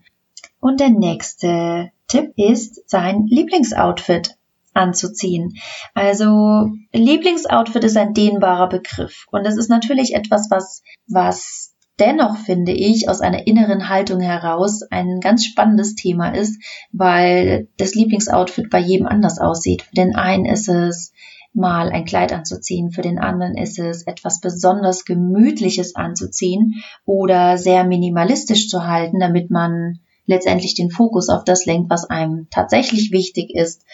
Und 0.61 0.81
der 0.81 0.91
nächste 0.91 1.91
Tipp 2.09 2.33
ist 2.37 2.89
sein 2.89 3.27
Lieblingsoutfit 3.27 4.37
anzuziehen. 4.75 5.55
Also 5.95 6.71
Lieblingsoutfit 6.93 7.85
ist 7.85 7.97
ein 7.97 8.15
dehnbarer 8.15 8.69
Begriff 8.69 9.27
und 9.31 9.47
es 9.47 9.57
ist 9.57 9.69
natürlich 9.71 10.15
etwas, 10.15 10.51
was 10.51 10.83
was 11.07 11.74
dennoch 11.99 12.37
finde 12.37 12.73
ich 12.73 13.09
aus 13.09 13.21
einer 13.21 13.47
inneren 13.47 13.89
Haltung 13.89 14.21
heraus 14.21 14.83
ein 14.83 15.21
ganz 15.21 15.45
spannendes 15.45 15.95
Thema 15.95 16.31
ist, 16.31 16.61
weil 16.93 17.69
das 17.77 17.95
Lieblingsoutfit 17.95 18.71
bei 18.71 18.79
jedem 18.79 19.07
anders 19.07 19.39
aussieht. 19.39 19.83
Für 19.83 19.95
den 19.95 20.15
einen 20.15 20.45
ist 20.45 20.69
es 20.69 21.13
mal 21.53 21.91
ein 21.91 22.05
Kleid 22.05 22.33
anzuziehen, 22.33 22.91
für 22.91 23.03
den 23.03 23.19
anderen 23.19 23.57
ist 23.57 23.79
es 23.79 24.07
etwas 24.07 24.41
besonders 24.41 25.05
Gemütliches 25.05 25.95
anzuziehen 25.95 26.83
oder 27.07 27.59
sehr 27.59 27.85
minimalistisch 27.85 28.69
zu 28.69 28.87
halten, 28.87 29.21
damit 29.21 29.51
man 29.51 30.01
letztendlich 30.27 30.75
den 30.75 30.91
Fokus 30.91 31.29
auf 31.29 31.45
das 31.45 31.65
lenkt, 31.65 31.91
was 31.91 32.11
einem 32.11 32.49
tatsächlich 32.51 33.13
wichtig 33.13 33.55
ist. 33.55 33.85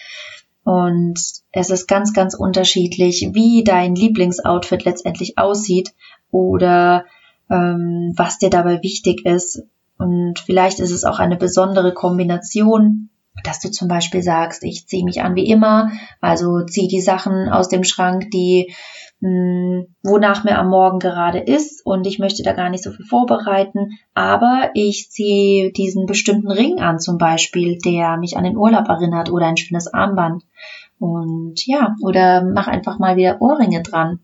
Und 0.65 1.19
es 1.53 1.71
ist 1.71 1.87
ganz, 1.87 2.13
ganz 2.13 2.35
unterschiedlich, 2.35 3.31
wie 3.33 3.65
dein 3.65 3.95
Lieblingsoutfit 3.95 4.85
letztendlich 4.85 5.37
aussieht 5.37 5.93
oder 6.31 7.05
ähm, 7.51 8.13
was 8.17 8.39
dir 8.39 8.51
dabei 8.51 8.83
wichtig 8.83 9.27
ist. 9.27 9.63
Und 9.99 10.39
vielleicht 10.39 10.81
ist 10.81 10.93
es 10.93 11.05
auch 11.05 11.19
eine 11.19 11.37
besondere 11.37 11.93
Kombination, 11.93 13.11
dass 13.45 13.61
du 13.61 13.71
zum 13.71 13.89
Beispiel 13.89 14.23
sagst, 14.23 14.65
ich 14.65 14.87
ziehe 14.87 15.05
mich 15.05 15.23
an 15.23 15.35
wie 15.35 15.47
immer, 15.47 15.91
also 16.21 16.65
zieh 16.65 16.89
die 16.89 17.01
Sachen 17.01 17.49
aus 17.49 17.69
dem 17.69 17.85
Schrank, 17.85 18.31
die 18.31 18.73
mh, 19.21 19.29
hm, 19.29 19.87
wonach 20.03 20.45
mir 20.45 20.59
am 20.59 20.69
Morgen 20.69 20.99
gerade 20.99 21.39
ist 21.39 21.85
und 21.85 22.07
ich 22.07 22.19
möchte 22.19 22.43
da 22.43 22.53
gar 22.53 22.71
nicht 22.71 22.83
so 22.83 22.91
viel 22.91 23.05
vorbereiten, 23.05 23.99
aber 24.15 24.71
ich 24.75 25.11
ziehe 25.11 25.73
diesen 25.73 26.07
bestimmten 26.07 26.51
Ring 26.51 26.81
an 26.81 26.99
zum 26.99 27.19
Beispiel, 27.19 27.79
der 27.79 28.17
mich 28.17 28.37
an 28.37 28.45
den 28.45 28.57
Urlaub 28.57 28.89
erinnert 28.89 29.31
oder 29.31 29.47
ein 29.47 29.57
schönes 29.57 29.93
Armband 29.93 30.43
und 30.99 31.67
ja, 31.67 31.95
oder 32.03 32.43
mach 32.43 32.69
einfach 32.69 32.99
mal 32.99 33.17
wieder 33.17 33.41
Ohrringe 33.41 33.83
dran 33.83 34.21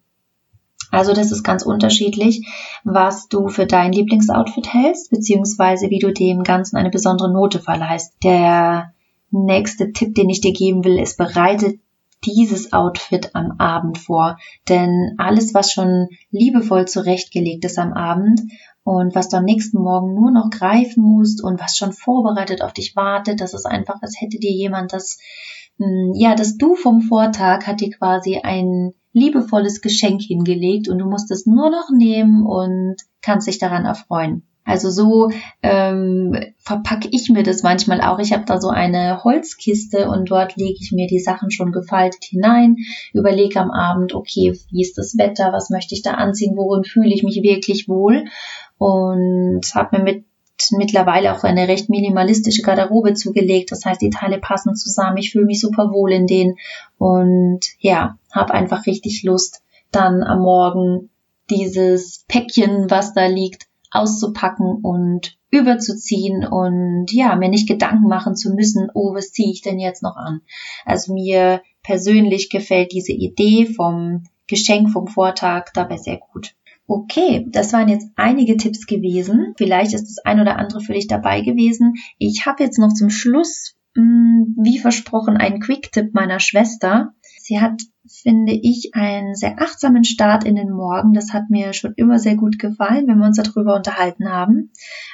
also 0.97 1.12
das 1.12 1.31
ist 1.31 1.43
ganz 1.43 1.62
unterschiedlich, 1.62 2.49
was 2.83 3.29
du 3.29 3.49
für 3.49 3.67
dein 3.67 3.93
Lieblingsoutfit 3.93 4.73
hältst, 4.73 5.11
beziehungsweise 5.11 5.91
wie 5.91 5.99
du 5.99 6.11
dem 6.11 6.43
Ganzen 6.43 6.76
eine 6.76 6.88
besondere 6.88 7.31
Note 7.31 7.61
verleihst. 7.61 8.15
Der 8.23 8.95
nächste 9.31 9.93
Tipp, 9.93 10.15
den 10.15 10.31
ich 10.31 10.41
dir 10.41 10.55
geben 10.55 10.85
will, 10.85 10.99
ist 10.99 11.19
bereite 11.19 11.79
dieses 12.25 12.73
Outfit 12.73 13.35
am 13.35 13.57
Abend 13.59 13.99
vor. 13.99 14.38
Denn 14.71 15.15
alles, 15.19 15.53
was 15.53 15.71
schon 15.71 16.09
liebevoll 16.31 16.88
zurechtgelegt 16.88 17.67
ist 17.67 17.79
am 17.79 17.93
Abend 17.93 18.41
und 18.83 19.15
was 19.15 19.29
du 19.29 19.37
am 19.37 19.45
nächsten 19.45 19.79
Morgen 19.79 20.15
nur 20.15 20.31
noch 20.31 20.49
greifen 20.49 21.03
musst 21.03 21.45
und 21.45 21.61
was 21.61 21.76
schon 21.76 21.93
vorbereitet 21.93 22.62
auf 22.62 22.73
dich 22.73 22.97
wartet, 22.97 23.43
das 23.43 23.53
ist 23.53 23.67
einfach, 23.67 24.00
als 24.00 24.19
hätte 24.19 24.38
dir 24.38 24.52
jemand 24.52 24.95
das, 24.95 25.19
hm, 25.78 26.13
ja, 26.15 26.35
das 26.35 26.56
Du 26.56 26.75
vom 26.75 27.02
Vortag 27.02 27.67
hat 27.67 27.82
dir 27.82 27.91
quasi 27.91 28.41
ein 28.43 28.95
liebevolles 29.17 29.81
Geschenk 29.81 30.21
hingelegt 30.21 30.89
und 30.89 30.99
du 30.99 31.07
musst 31.07 31.31
es 31.31 31.47
nur 31.47 31.71
noch 31.71 31.89
nehmen 31.91 32.45
und 32.45 32.97
kannst 33.23 33.49
dich 33.49 33.59
daran 33.59 33.87
erfreuen. 33.87 34.43
Also 34.67 34.91
so 34.91 35.31
ähm, 35.63 36.37
verpacke 36.59 37.09
ich 37.13 37.31
mir 37.31 37.45
das 37.45 37.63
manchmal 37.63 38.00
auch. 38.00 38.19
Ich 38.19 38.33
habe 38.33 38.45
da 38.45 38.61
so 38.61 38.69
eine 38.69 39.23
Holzkiste 39.23 40.09
und 40.11 40.31
dort 40.31 40.57
lege 40.57 40.79
ich 40.81 40.93
mir 40.93 41.07
die 41.07 41.21
Sachen 41.21 41.50
schon 41.50 41.71
gefaltet 41.73 42.25
hinein, 42.25 42.76
überlege 43.15 43.61
am 43.61 43.71
Abend, 43.71 44.13
okay, 44.13 44.59
wie 44.71 44.83
ist 44.83 44.99
das 44.99 45.17
Wetter, 45.17 45.52
was 45.52 45.71
möchte 45.71 45.95
ich 45.95 46.02
da 46.02 46.15
anziehen, 46.15 46.57
worin 46.57 46.85
fühle 46.85 47.15
ich 47.15 47.23
mich 47.23 47.41
wirklich 47.43 47.89
wohl 47.89 48.25
und 48.76 49.63
habe 49.75 49.99
mir 49.99 50.05
mit 50.05 50.25
mittlerweile 50.73 51.34
auch 51.34 51.45
eine 51.45 51.69
recht 51.69 51.88
minimalistische 51.88 52.62
Garderobe 52.62 53.14
zugelegt. 53.14 53.73
Das 53.73 53.84
heißt, 53.84 54.00
die 54.00 54.10
Teile 54.10 54.38
passen 54.38 54.75
zusammen. 54.75 55.19
Ich 55.19 55.32
fühle 55.32 55.47
mich 55.47 55.60
super 55.60 55.92
wohl 55.92 56.12
in 56.12 56.26
denen 56.26 56.56
und 56.99 57.60
ja, 57.78 58.19
habe 58.32 58.54
einfach 58.54 58.86
richtig 58.86 59.23
Lust, 59.23 59.62
dann 59.90 60.23
am 60.23 60.40
Morgen 60.40 61.10
dieses 61.50 62.25
Päckchen, 62.28 62.90
was 62.90 63.14
da 63.14 63.26
liegt, 63.26 63.66
auszupacken 63.90 64.80
und 64.82 65.36
überzuziehen 65.50 66.45
und 66.45 67.12
ja, 67.12 67.36
mir 67.36 67.49
nicht 67.49 67.69
Gedanken 67.69 68.08
machen 68.08 68.36
zu 68.36 68.50
müssen, 68.50 68.90
oh, 68.95 69.14
was 69.14 69.30
ziehe 69.30 69.52
ich 69.52 69.62
denn 69.62 69.78
jetzt 69.78 70.02
noch 70.02 70.16
an? 70.16 70.40
Also 70.84 71.14
mir 71.14 71.62
persönlich 71.82 72.50
gefällt 72.50 72.92
diese 72.92 73.12
Idee 73.12 73.66
vom 73.66 74.25
Geschenk 74.49 74.90
vom 74.90 75.06
Vortag 75.06 75.73
dabei 75.73 75.97
sehr 75.97 76.19
gut. 76.19 76.54
Okay, 76.89 77.47
das 77.51 77.73
waren 77.73 77.89
jetzt 77.89 78.09
einige 78.15 78.57
Tipps 78.57 78.87
gewesen. 78.87 79.55
Vielleicht 79.57 79.93
ist 79.93 80.05
das 80.05 80.25
ein 80.25 80.41
oder 80.41 80.59
andere 80.59 80.81
für 80.81 80.93
dich 80.93 81.09
dabei 81.09 81.41
gewesen. 81.41 81.95
Ich 82.19 82.47
habe 82.47 82.63
jetzt 82.63 82.79
noch 82.79 82.93
zum 82.93 83.11
Schluss, 83.11 83.75
hm, 83.97 84.55
wie 84.57 84.79
versprochen, 84.79 85.37
einen 85.37 85.61
Quick-Tipp 85.61 86.15
meiner 86.15 86.39
Schwester. 86.39 87.13
Sie 87.41 87.61
hat, 87.61 87.83
finde 88.07 88.53
ich, 88.53 88.91
einen 88.95 89.35
sehr 89.35 89.61
achtsamen 89.61 90.05
Start 90.05 90.45
in 90.45 90.55
den 90.55 90.71
Morgen. 90.71 91.13
Das 91.13 91.33
hat 91.33 91.51
mir 91.51 91.73
schon 91.73 91.95
immer 91.97 92.21
sehr 92.21 92.37
gut 92.37 92.59
gefallen, 92.59 93.09
wenn 93.09 93.19
wir 93.19 93.27
uns 93.27 93.43
darüber 93.43 93.75
unterhalten 93.75 94.31
haben. 94.31 94.71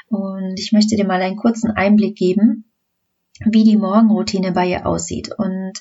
Und 0.08 0.58
ich 0.58 0.72
möchte 0.72 0.96
dir 0.96 1.06
mal 1.06 1.22
einen 1.22 1.36
kurzen 1.36 1.70
Einblick 1.70 2.16
geben 2.16 2.64
wie 3.44 3.64
die 3.64 3.76
Morgenroutine 3.76 4.52
bei 4.52 4.68
ihr 4.68 4.86
aussieht. 4.86 5.30
Und 5.36 5.72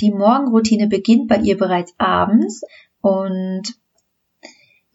die 0.00 0.10
Morgenroutine 0.10 0.88
beginnt 0.88 1.28
bei 1.28 1.38
ihr 1.38 1.56
bereits 1.56 1.94
abends 1.98 2.62
und 3.00 3.74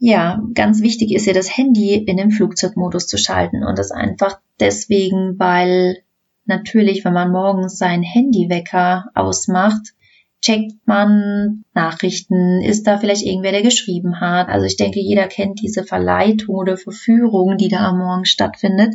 ja, 0.00 0.42
ganz 0.54 0.80
wichtig 0.80 1.14
ist 1.14 1.26
ja 1.26 1.34
das 1.34 1.54
Handy 1.54 1.94
in 1.94 2.16
den 2.16 2.30
Flugzeugmodus 2.30 3.06
zu 3.06 3.18
schalten 3.18 3.62
und 3.62 3.78
das 3.78 3.90
einfach 3.90 4.40
deswegen, 4.58 5.38
weil 5.38 5.98
natürlich, 6.46 7.04
wenn 7.04 7.12
man 7.12 7.30
morgens 7.30 7.76
seinen 7.76 8.02
Handywecker 8.02 9.10
ausmacht, 9.14 9.92
checkt 10.40 10.72
man 10.86 11.64
Nachrichten, 11.74 12.62
ist 12.62 12.86
da 12.86 12.96
vielleicht 12.96 13.26
irgendwer, 13.26 13.52
der 13.52 13.62
geschrieben 13.62 14.20
hat. 14.20 14.48
Also 14.48 14.64
ich 14.64 14.78
denke, 14.78 15.00
jeder 15.00 15.26
kennt 15.26 15.60
diese 15.60 15.84
Verleitung 15.84 16.54
oder 16.54 16.78
Verführung, 16.78 17.58
die 17.58 17.68
da 17.68 17.90
am 17.90 17.98
Morgen 17.98 18.24
stattfindet. 18.24 18.94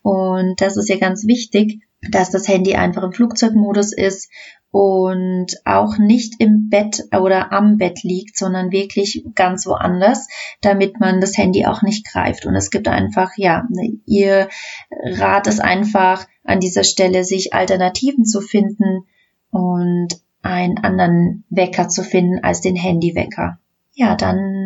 Und 0.00 0.58
das 0.62 0.78
ist 0.78 0.88
ja 0.88 0.96
ganz 0.96 1.26
wichtig, 1.26 1.85
dass 2.10 2.30
das 2.30 2.48
Handy 2.48 2.74
einfach 2.74 3.02
im 3.02 3.12
Flugzeugmodus 3.12 3.92
ist 3.92 4.30
und 4.70 5.46
auch 5.64 5.96
nicht 5.96 6.34
im 6.38 6.68
Bett 6.68 7.04
oder 7.18 7.52
am 7.52 7.78
Bett 7.78 8.02
liegt, 8.02 8.36
sondern 8.36 8.72
wirklich 8.72 9.24
ganz 9.34 9.66
woanders, 9.66 10.28
damit 10.60 11.00
man 11.00 11.20
das 11.20 11.38
Handy 11.38 11.64
auch 11.64 11.82
nicht 11.82 12.06
greift. 12.06 12.44
Und 12.44 12.54
es 12.56 12.70
gibt 12.70 12.86
einfach, 12.88 13.30
ja, 13.36 13.66
ihr 14.04 14.48
Rat 14.90 15.46
ist 15.46 15.60
einfach 15.60 16.26
an 16.44 16.60
dieser 16.60 16.84
Stelle, 16.84 17.24
sich 17.24 17.54
Alternativen 17.54 18.24
zu 18.24 18.40
finden 18.40 19.04
und 19.50 20.08
einen 20.42 20.78
anderen 20.78 21.44
Wecker 21.48 21.88
zu 21.88 22.02
finden 22.02 22.44
als 22.44 22.60
den 22.60 22.76
Handywecker. 22.76 23.58
Ja, 23.94 24.14
dann 24.14 24.65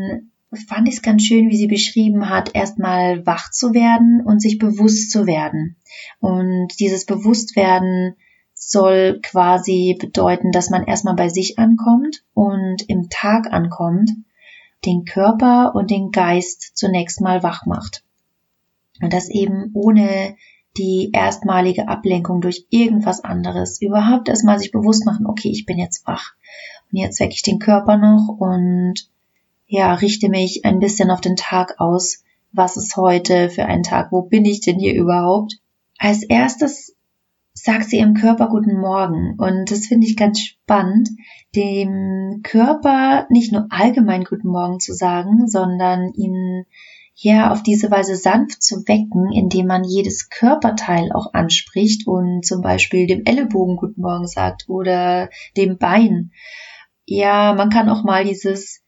fand 0.69 0.89
ich 0.89 0.95
es 0.95 1.03
ganz 1.03 1.23
schön, 1.23 1.49
wie 1.49 1.57
sie 1.57 1.69
beschrieben 1.69 2.29
hat, 2.29 2.55
erstmal 2.55 3.25
wach 3.27 3.51
zu 3.51 3.73
werden 3.73 4.23
und 4.25 4.41
sich 4.41 4.59
bewusst 4.59 5.11
zu 5.11 5.27
werden. 5.27 5.77
Und 6.19 6.69
dieses 6.81 7.07
Bewusstwerden 7.07 8.17
soll 8.55 9.21
quasi 9.23 9.97
bedeuten, 9.99 10.51
dass 10.53 10.71
man 10.71 10.85
erstmal 10.85 11.15
bei 11.15 11.29
sich 11.29 11.59
ankommt 11.59 12.25
und 12.35 12.89
im 12.89 13.09
Tag 13.09 13.53
ankommt, 13.53 14.11
den 14.85 15.05
Körper 15.05 15.75
und 15.75 15.91
den 15.91 16.11
Geist 16.11 16.77
zunächst 16.77 17.21
mal 17.21 17.43
wach 17.43 17.67
macht. 17.67 18.03
Und 19.01 19.13
das 19.13 19.29
eben 19.31 19.71
ohne 19.73 20.37
die 20.77 21.11
erstmalige 21.13 21.89
Ablenkung 21.89 22.41
durch 22.41 22.67
irgendwas 22.71 23.25
anderes. 23.25 23.81
Überhaupt 23.81 24.29
erstmal 24.29 24.59
sich 24.59 24.71
bewusst 24.71 25.05
machen, 25.05 25.27
okay, 25.27 25.51
ich 25.51 25.67
bin 25.67 25.79
jetzt 25.79 26.07
wach. 26.07 26.35
Und 26.93 26.99
jetzt 26.99 27.21
wecke 27.21 27.35
ich 27.35 27.43
den 27.43 27.59
Körper 27.59 27.97
noch 27.97 28.29
und 28.29 29.09
ja, 29.71 29.95
richte 29.95 30.29
mich 30.29 30.65
ein 30.65 30.81
bisschen 30.81 31.13
auf 31.13 31.21
den 31.21 31.37
Tag 31.37 31.77
aus. 31.79 32.25
Was 32.51 32.77
ist 32.77 32.97
heute 32.97 33.51
für 33.51 33.67
ein 33.67 33.85
Tag? 33.85 34.11
Wo 34.11 34.23
bin 34.23 34.45
ich 34.45 34.61
denn 34.61 34.81
hier 34.81 34.95
überhaupt? 34.95 35.59
Als 35.97 36.25
erstes 36.25 36.97
sagt 37.55 37.89
sie 37.89 37.99
ihrem 37.99 38.15
Körper 38.15 38.49
guten 38.49 38.81
Morgen. 38.81 39.37
Und 39.39 39.71
das 39.71 39.87
finde 39.87 40.09
ich 40.09 40.17
ganz 40.17 40.41
spannend, 40.41 41.11
dem 41.55 42.41
Körper 42.43 43.29
nicht 43.31 43.53
nur 43.53 43.69
allgemein 43.71 44.25
guten 44.25 44.49
Morgen 44.49 44.81
zu 44.81 44.93
sagen, 44.93 45.47
sondern 45.47 46.13
ihn 46.15 46.65
ja 47.15 47.53
auf 47.53 47.63
diese 47.63 47.93
Weise 47.93 48.17
sanft 48.17 48.65
zu 48.65 48.83
wecken, 48.89 49.31
indem 49.33 49.69
man 49.69 49.85
jedes 49.85 50.31
Körperteil 50.31 51.13
auch 51.13 51.33
anspricht 51.33 52.09
und 52.09 52.45
zum 52.45 52.61
Beispiel 52.61 53.07
dem 53.07 53.23
Ellenbogen 53.25 53.77
guten 53.77 54.01
Morgen 54.01 54.27
sagt 54.27 54.69
oder 54.69 55.31
dem 55.57 55.79
Bein. 55.79 56.33
Ja, 57.07 57.55
man 57.55 57.71
kann 57.71 57.89
auch 57.89 58.03
mal 58.03 58.25
dieses 58.25 58.83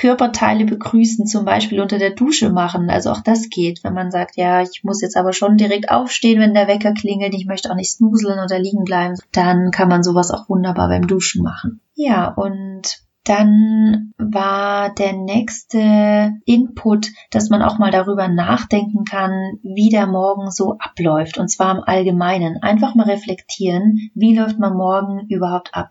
Körperteile 0.00 0.64
begrüßen, 0.64 1.26
zum 1.26 1.44
Beispiel 1.44 1.78
unter 1.78 1.98
der 1.98 2.12
Dusche 2.12 2.48
machen. 2.48 2.88
Also 2.88 3.10
auch 3.10 3.20
das 3.20 3.50
geht, 3.50 3.84
wenn 3.84 3.92
man 3.92 4.10
sagt, 4.10 4.38
ja, 4.38 4.62
ich 4.62 4.82
muss 4.82 5.02
jetzt 5.02 5.18
aber 5.18 5.34
schon 5.34 5.58
direkt 5.58 5.90
aufstehen, 5.90 6.40
wenn 6.40 6.54
der 6.54 6.68
Wecker 6.68 6.94
klingelt, 6.94 7.34
ich 7.34 7.44
möchte 7.44 7.70
auch 7.70 7.74
nicht 7.74 7.92
snuseln 7.92 8.38
oder 8.42 8.58
liegen 8.58 8.84
bleiben, 8.84 9.16
dann 9.32 9.70
kann 9.70 9.90
man 9.90 10.02
sowas 10.02 10.30
auch 10.30 10.48
wunderbar 10.48 10.88
beim 10.88 11.06
Duschen 11.06 11.42
machen. 11.42 11.80
Ja, 11.94 12.28
und 12.28 13.02
dann 13.24 14.14
war 14.16 14.94
der 14.94 15.12
nächste 15.12 16.32
Input, 16.46 17.08
dass 17.30 17.50
man 17.50 17.60
auch 17.60 17.78
mal 17.78 17.90
darüber 17.90 18.28
nachdenken 18.28 19.04
kann, 19.04 19.58
wie 19.62 19.90
der 19.90 20.06
Morgen 20.06 20.50
so 20.50 20.78
abläuft. 20.78 21.36
Und 21.36 21.48
zwar 21.48 21.76
im 21.76 21.84
Allgemeinen. 21.84 22.62
Einfach 22.62 22.94
mal 22.94 23.04
reflektieren, 23.04 24.10
wie 24.14 24.34
läuft 24.34 24.58
man 24.58 24.74
morgen 24.74 25.26
überhaupt 25.28 25.74
ab. 25.74 25.90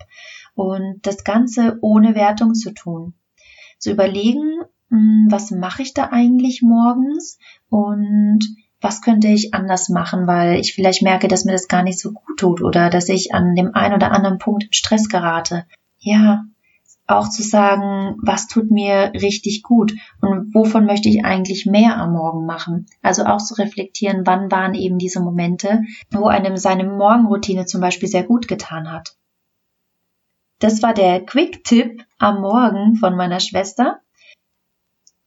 Und 0.56 1.02
das 1.04 1.24
Ganze 1.24 1.78
ohne 1.82 2.16
Wertung 2.16 2.56
zu 2.56 2.74
tun. 2.74 3.14
Zu 3.80 3.92
überlegen, 3.92 4.62
hm, 4.90 5.28
was 5.30 5.52
mache 5.52 5.82
ich 5.82 5.94
da 5.94 6.10
eigentlich 6.12 6.62
morgens 6.62 7.40
und 7.70 8.40
was 8.82 9.02
könnte 9.02 9.28
ich 9.28 9.54
anders 9.54 9.90
machen, 9.90 10.28
weil 10.28 10.60
ich 10.60 10.74
vielleicht 10.74 11.02
merke, 11.02 11.28
dass 11.28 11.46
mir 11.46 11.52
das 11.52 11.68
gar 11.68 11.84
nicht 11.84 12.00
so 12.00 12.12
gut 12.12 12.38
tut 12.38 12.62
oder 12.62 12.90
dass 12.90 13.10
ich 13.10 13.34
an 13.34 13.56
dem 13.56 13.74
einen 13.74 13.96
oder 13.96 14.12
anderen 14.12 14.38
Punkt 14.38 14.64
in 14.64 14.74
Stress 14.74 15.10
gerate. 15.10 15.66
Ja, 15.98 16.46
auch 17.10 17.30
zu 17.30 17.42
sagen, 17.42 18.18
was 18.22 18.48
tut 18.48 18.70
mir 18.70 19.12
richtig 19.14 19.64
gut 19.64 19.94
und 20.22 20.54
wovon 20.54 20.86
möchte 20.86 21.10
ich 21.10 21.26
eigentlich 21.26 21.66
mehr 21.66 21.98
am 21.98 22.14
Morgen 22.14 22.46
machen. 22.46 22.86
Also 23.02 23.26
auch 23.26 23.40
zu 23.40 23.56
reflektieren, 23.56 24.22
wann 24.26 24.52
waren 24.52 24.76
eben 24.76 25.00
diese 25.00 25.20
Momente, 25.20 25.82
wo 26.12 26.28
einem 26.28 26.56
seine 26.56 26.84
Morgenroutine 26.84 27.66
zum 27.66 27.82
Beispiel 27.82 28.08
sehr 28.08 28.24
gut 28.24 28.48
getan 28.48 28.92
hat. 28.92 29.16
Das 30.60 30.84
war 30.84 30.94
der 30.94 31.26
Quick-Tipp 31.26 32.06
am 32.20 32.42
Morgen 32.42 32.96
von 32.96 33.16
meiner 33.16 33.40
Schwester. 33.40 34.00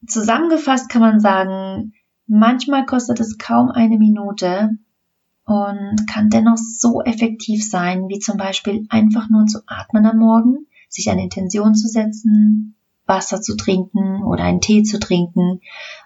Zusammengefasst 0.06 0.88
kann 0.88 1.02
man 1.02 1.20
sagen, 1.20 1.94
manchmal 2.26 2.86
kostet 2.86 3.20
es 3.20 3.38
kaum 3.38 3.70
eine 3.70 3.98
Minute 3.98 4.70
und 5.44 6.06
kann 6.12 6.30
dennoch 6.30 6.56
so 6.56 7.02
effektiv 7.02 7.68
sein, 7.68 8.08
wie 8.08 8.18
zum 8.18 8.36
Beispiel 8.36 8.86
einfach 8.90 9.28
nur 9.28 9.46
zu 9.46 9.60
atmen 9.66 10.06
am 10.06 10.18
Morgen 10.18 10.66
sich 10.88 11.10
eine 11.10 11.22
Intention 11.22 11.74
zu 11.74 11.88
setzen, 11.88 12.76
Wasser 13.06 13.40
zu 13.40 13.56
trinken 13.56 14.22
oder 14.22 14.44
einen 14.44 14.60
Tee 14.60 14.82
zu 14.82 14.98
trinken 14.98 15.60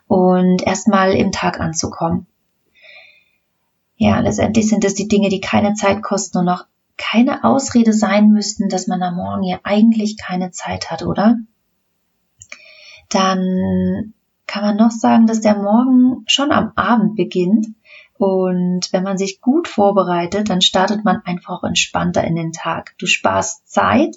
und 0.07 0.63
erstmal 0.63 1.13
im 1.13 1.33
Tag 1.33 1.61
anzukommen. 1.61 2.27
Ja, 3.97 4.21
letztendlich 4.21 4.69
sind 4.69 4.85
es 4.85 4.95
die 4.95 5.09
Dinge, 5.09 5.29
die 5.29 5.41
keine 5.41 5.75
Zeit 5.75 6.03
kosten 6.03 6.39
und 6.39 6.49
auch 6.49 6.65
keine 6.97 7.45
Ausrede 7.45 7.93
sein 7.93 8.29
müssten, 8.29 8.69
dass 8.69 8.87
man 8.87 9.03
am 9.03 9.17
Morgen 9.17 9.43
ja 9.43 9.61
eigentlich 9.63 10.17
keine 10.17 10.51
Zeit 10.51 10.91
hat, 10.91 11.03
oder? 11.03 11.37
Dann 13.11 14.15
kann 14.47 14.63
man 14.63 14.77
noch 14.77 14.91
sagen, 14.91 15.27
dass 15.27 15.41
der 15.41 15.57
Morgen 15.57 16.25
schon 16.27 16.53
am 16.53 16.73
Abend 16.77 17.17
beginnt 17.17 17.67
und 18.19 18.93
wenn 18.93 19.03
man 19.03 19.19
sich 19.19 19.41
gut 19.41 19.69
vorbereitet, 19.69 20.49
dann 20.49 20.63
startet 20.63 21.05
man 21.05 21.21
einfach 21.25 21.63
entspannter 21.63 22.25
in 22.25 22.35
den 22.35 22.53
Tag. 22.53 22.95
Du 22.99 23.07
sparst 23.07 23.71
Zeit 23.71 24.17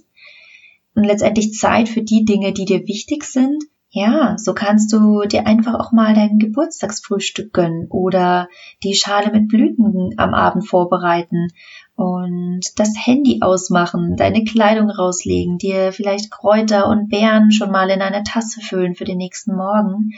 und 0.96 1.04
letztendlich 1.04 1.54
Zeit 1.54 1.90
für 1.90 2.02
die 2.02 2.24
Dinge, 2.24 2.54
die 2.54 2.66
dir 2.66 2.88
wichtig 2.88 3.26
sind. 3.26 3.64
Ja, 3.92 4.38
so 4.38 4.54
kannst 4.54 4.94
du 4.94 5.24
dir 5.24 5.48
einfach 5.48 5.74
auch 5.74 5.92
mal 5.92 6.14
dein 6.14 6.38
Geburtstagsfrühstück 6.38 7.52
gönnen 7.54 7.88
oder 7.90 8.48
die 8.84 8.94
Schale 8.94 9.32
mit 9.32 9.48
Blüten 9.48 10.14
am 10.18 10.36
Abend 10.36 10.68
vorbereiten 10.68 11.48
und 11.96 12.62
das 12.76 12.94
Handy 13.04 13.40
ausmachen, 13.42 14.16
deine 14.16 14.44
Kleidung 14.44 14.92
rauslegen, 14.92 15.58
dir 15.58 15.92
vielleicht 15.92 16.30
Kräuter 16.30 16.88
und 16.88 17.10
Beeren 17.10 17.52
schon 17.52 17.72
mal 17.72 17.90
in 17.90 18.04
eine 18.04 18.22
Tasse 18.22 18.62
füllen 18.62 18.94
für 18.94 19.06
den 19.06 19.18
nächsten 19.18 19.56
Morgen. 19.56 20.12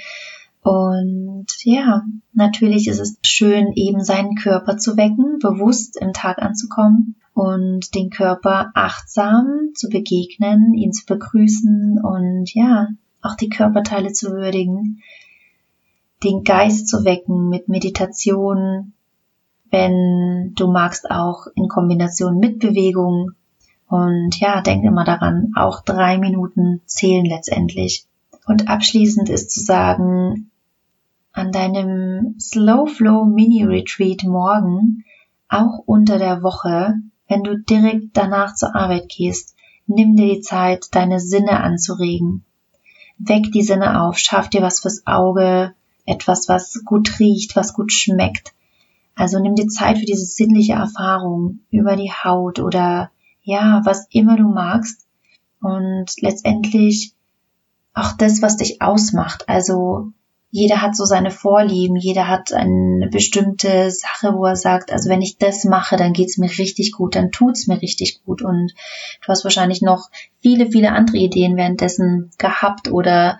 Und 0.63 1.47
ja, 1.63 2.03
natürlich 2.33 2.89
ist 2.89 2.99
es 2.99 3.17
schön, 3.23 3.71
eben 3.75 4.03
seinen 4.03 4.35
Körper 4.35 4.77
zu 4.77 4.97
wecken, 4.97 5.39
bewusst 5.39 5.97
im 5.99 6.11
Tag 6.11 6.39
anzukommen 6.39 7.15
und 7.33 7.95
den 7.95 8.09
Körper 8.09 8.71
achtsam 8.75 9.69
zu 9.73 9.87
begegnen, 9.87 10.73
ihn 10.73 10.91
zu 10.91 11.05
begrüßen 11.05 11.99
und 12.03 12.53
ja, 12.53 12.89
auch 13.21 13.35
die 13.35 13.49
Körperteile 13.49 14.11
zu 14.13 14.31
würdigen, 14.31 15.01
den 16.23 16.43
Geist 16.43 16.87
zu 16.87 17.03
wecken 17.03 17.49
mit 17.49 17.67
Meditation, 17.69 18.93
wenn 19.71 20.53
du 20.55 20.67
magst 20.67 21.09
auch 21.09 21.47
in 21.55 21.67
Kombination 21.67 22.39
mit 22.39 22.59
Bewegung 22.59 23.31
und 23.87 24.39
ja, 24.39 24.61
denk 24.61 24.83
immer 24.83 25.03
daran, 25.03 25.51
auch 25.55 25.81
drei 25.83 26.17
Minuten 26.17 26.81
zählen 26.85 27.25
letztendlich. 27.25 28.05
Und 28.45 28.69
abschließend 28.69 29.29
ist 29.29 29.51
zu 29.51 29.59
sagen, 29.61 30.51
an 31.33 31.51
deinem 31.51 32.35
Slow 32.39 32.87
Flow 32.87 33.25
Mini 33.25 33.63
Retreat 33.63 34.23
morgen, 34.23 35.05
auch 35.49 35.79
unter 35.85 36.17
der 36.17 36.43
Woche, 36.43 36.95
wenn 37.27 37.43
du 37.43 37.57
direkt 37.57 38.15
danach 38.17 38.55
zur 38.55 38.75
Arbeit 38.75 39.09
gehst, 39.09 39.55
nimm 39.87 40.15
dir 40.15 40.35
die 40.35 40.41
Zeit, 40.41 40.87
deine 40.91 41.19
Sinne 41.19 41.61
anzuregen. 41.61 42.45
Weck 43.23 43.51
die 43.51 43.63
Sinne 43.63 44.01
auf, 44.01 44.17
schaff 44.17 44.49
dir 44.49 44.61
was 44.61 44.79
fürs 44.79 45.05
Auge, 45.05 45.73
etwas, 46.05 46.47
was 46.49 46.81
gut 46.85 47.19
riecht, 47.19 47.55
was 47.55 47.73
gut 47.73 47.91
schmeckt. 47.91 48.53
Also 49.15 49.39
nimm 49.39 49.55
dir 49.55 49.67
Zeit 49.67 49.99
für 49.99 50.05
diese 50.05 50.25
sinnliche 50.25 50.73
Erfahrung 50.73 51.59
über 51.69 51.95
die 51.95 52.11
Haut 52.11 52.59
oder 52.59 53.11
ja, 53.43 53.81
was 53.83 54.07
immer 54.11 54.37
du 54.37 54.47
magst. 54.47 55.05
Und 55.61 56.07
letztendlich 56.21 57.13
auch 57.93 58.13
das, 58.13 58.41
was 58.41 58.57
dich 58.57 58.81
ausmacht. 58.81 59.47
Also 59.47 60.11
jeder 60.51 60.81
hat 60.81 60.97
so 60.97 61.05
seine 61.05 61.31
Vorlieben, 61.31 61.95
jeder 61.95 62.27
hat 62.27 62.51
eine 62.51 63.07
bestimmte 63.09 63.89
Sache, 63.89 64.33
wo 64.35 64.45
er 64.45 64.57
sagt, 64.57 64.91
also 64.91 65.09
wenn 65.09 65.21
ich 65.21 65.37
das 65.37 65.63
mache, 65.63 65.95
dann 65.95 66.11
geht's 66.11 66.37
mir 66.37 66.49
richtig 66.49 66.91
gut, 66.91 67.15
dann 67.15 67.31
tut's 67.31 67.67
mir 67.67 67.81
richtig 67.81 68.21
gut. 68.25 68.41
Und 68.41 68.73
du 69.21 69.27
hast 69.29 69.45
wahrscheinlich 69.45 69.81
noch 69.81 70.09
viele, 70.41 70.69
viele 70.69 70.91
andere 70.91 71.17
Ideen 71.17 71.55
währenddessen 71.55 72.31
gehabt 72.37 72.91
oder 72.91 73.39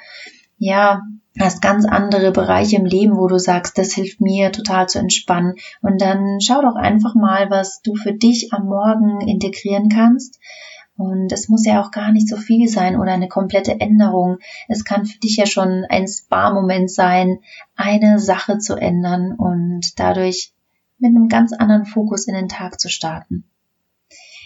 ja, 0.57 1.01
hast 1.37 1.61
ganz 1.61 1.85
andere 1.85 2.31
Bereiche 2.31 2.77
im 2.77 2.85
Leben, 2.85 3.17
wo 3.17 3.27
du 3.27 3.37
sagst, 3.37 3.77
das 3.77 3.93
hilft 3.93 4.21
mir 4.21 4.53
total 4.53 4.87
zu 4.87 4.99
entspannen. 4.99 5.55
Und 5.81 6.01
dann 6.01 6.39
schau 6.39 6.61
doch 6.61 6.75
einfach 6.75 7.13
mal, 7.13 7.49
was 7.49 7.81
du 7.81 7.95
für 7.95 8.13
dich 8.13 8.53
am 8.53 8.67
Morgen 8.67 9.19
integrieren 9.27 9.89
kannst 9.89 10.39
und 10.97 11.31
es 11.31 11.49
muss 11.49 11.65
ja 11.65 11.81
auch 11.81 11.91
gar 11.91 12.11
nicht 12.11 12.27
so 12.27 12.37
viel 12.37 12.67
sein 12.67 12.99
oder 12.99 13.13
eine 13.13 13.27
komplette 13.27 13.79
Änderung. 13.79 14.37
Es 14.67 14.83
kann 14.83 15.05
für 15.05 15.19
dich 15.19 15.37
ja 15.37 15.45
schon 15.45 15.85
ein 15.89 16.07
Spa-Moment 16.07 16.91
sein, 16.91 17.39
eine 17.75 18.19
Sache 18.19 18.59
zu 18.59 18.75
ändern 18.75 19.33
und 19.33 19.99
dadurch 19.99 20.53
mit 20.99 21.09
einem 21.09 21.27
ganz 21.27 21.53
anderen 21.53 21.85
Fokus 21.85 22.27
in 22.27 22.35
den 22.35 22.47
Tag 22.47 22.79
zu 22.79 22.89
starten. 22.89 23.45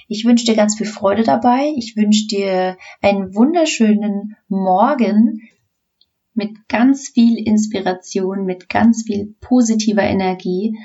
Ich 0.07 0.23
wünsche 0.23 0.45
dir 0.45 0.55
ganz 0.55 0.77
viel 0.77 0.87
Freude 0.87 1.23
dabei. 1.23 1.73
Ich 1.77 1.97
wünsche 1.97 2.27
dir 2.27 2.77
einen 3.01 3.33
wunderschönen 3.35 4.37
Morgen 4.47 5.41
mit 6.35 6.67
ganz 6.67 7.09
viel 7.09 7.37
Inspiration, 7.37 8.45
mit 8.45 8.69
ganz 8.69 9.03
viel 9.03 9.35
positiver 9.41 10.03
Energie 10.03 10.77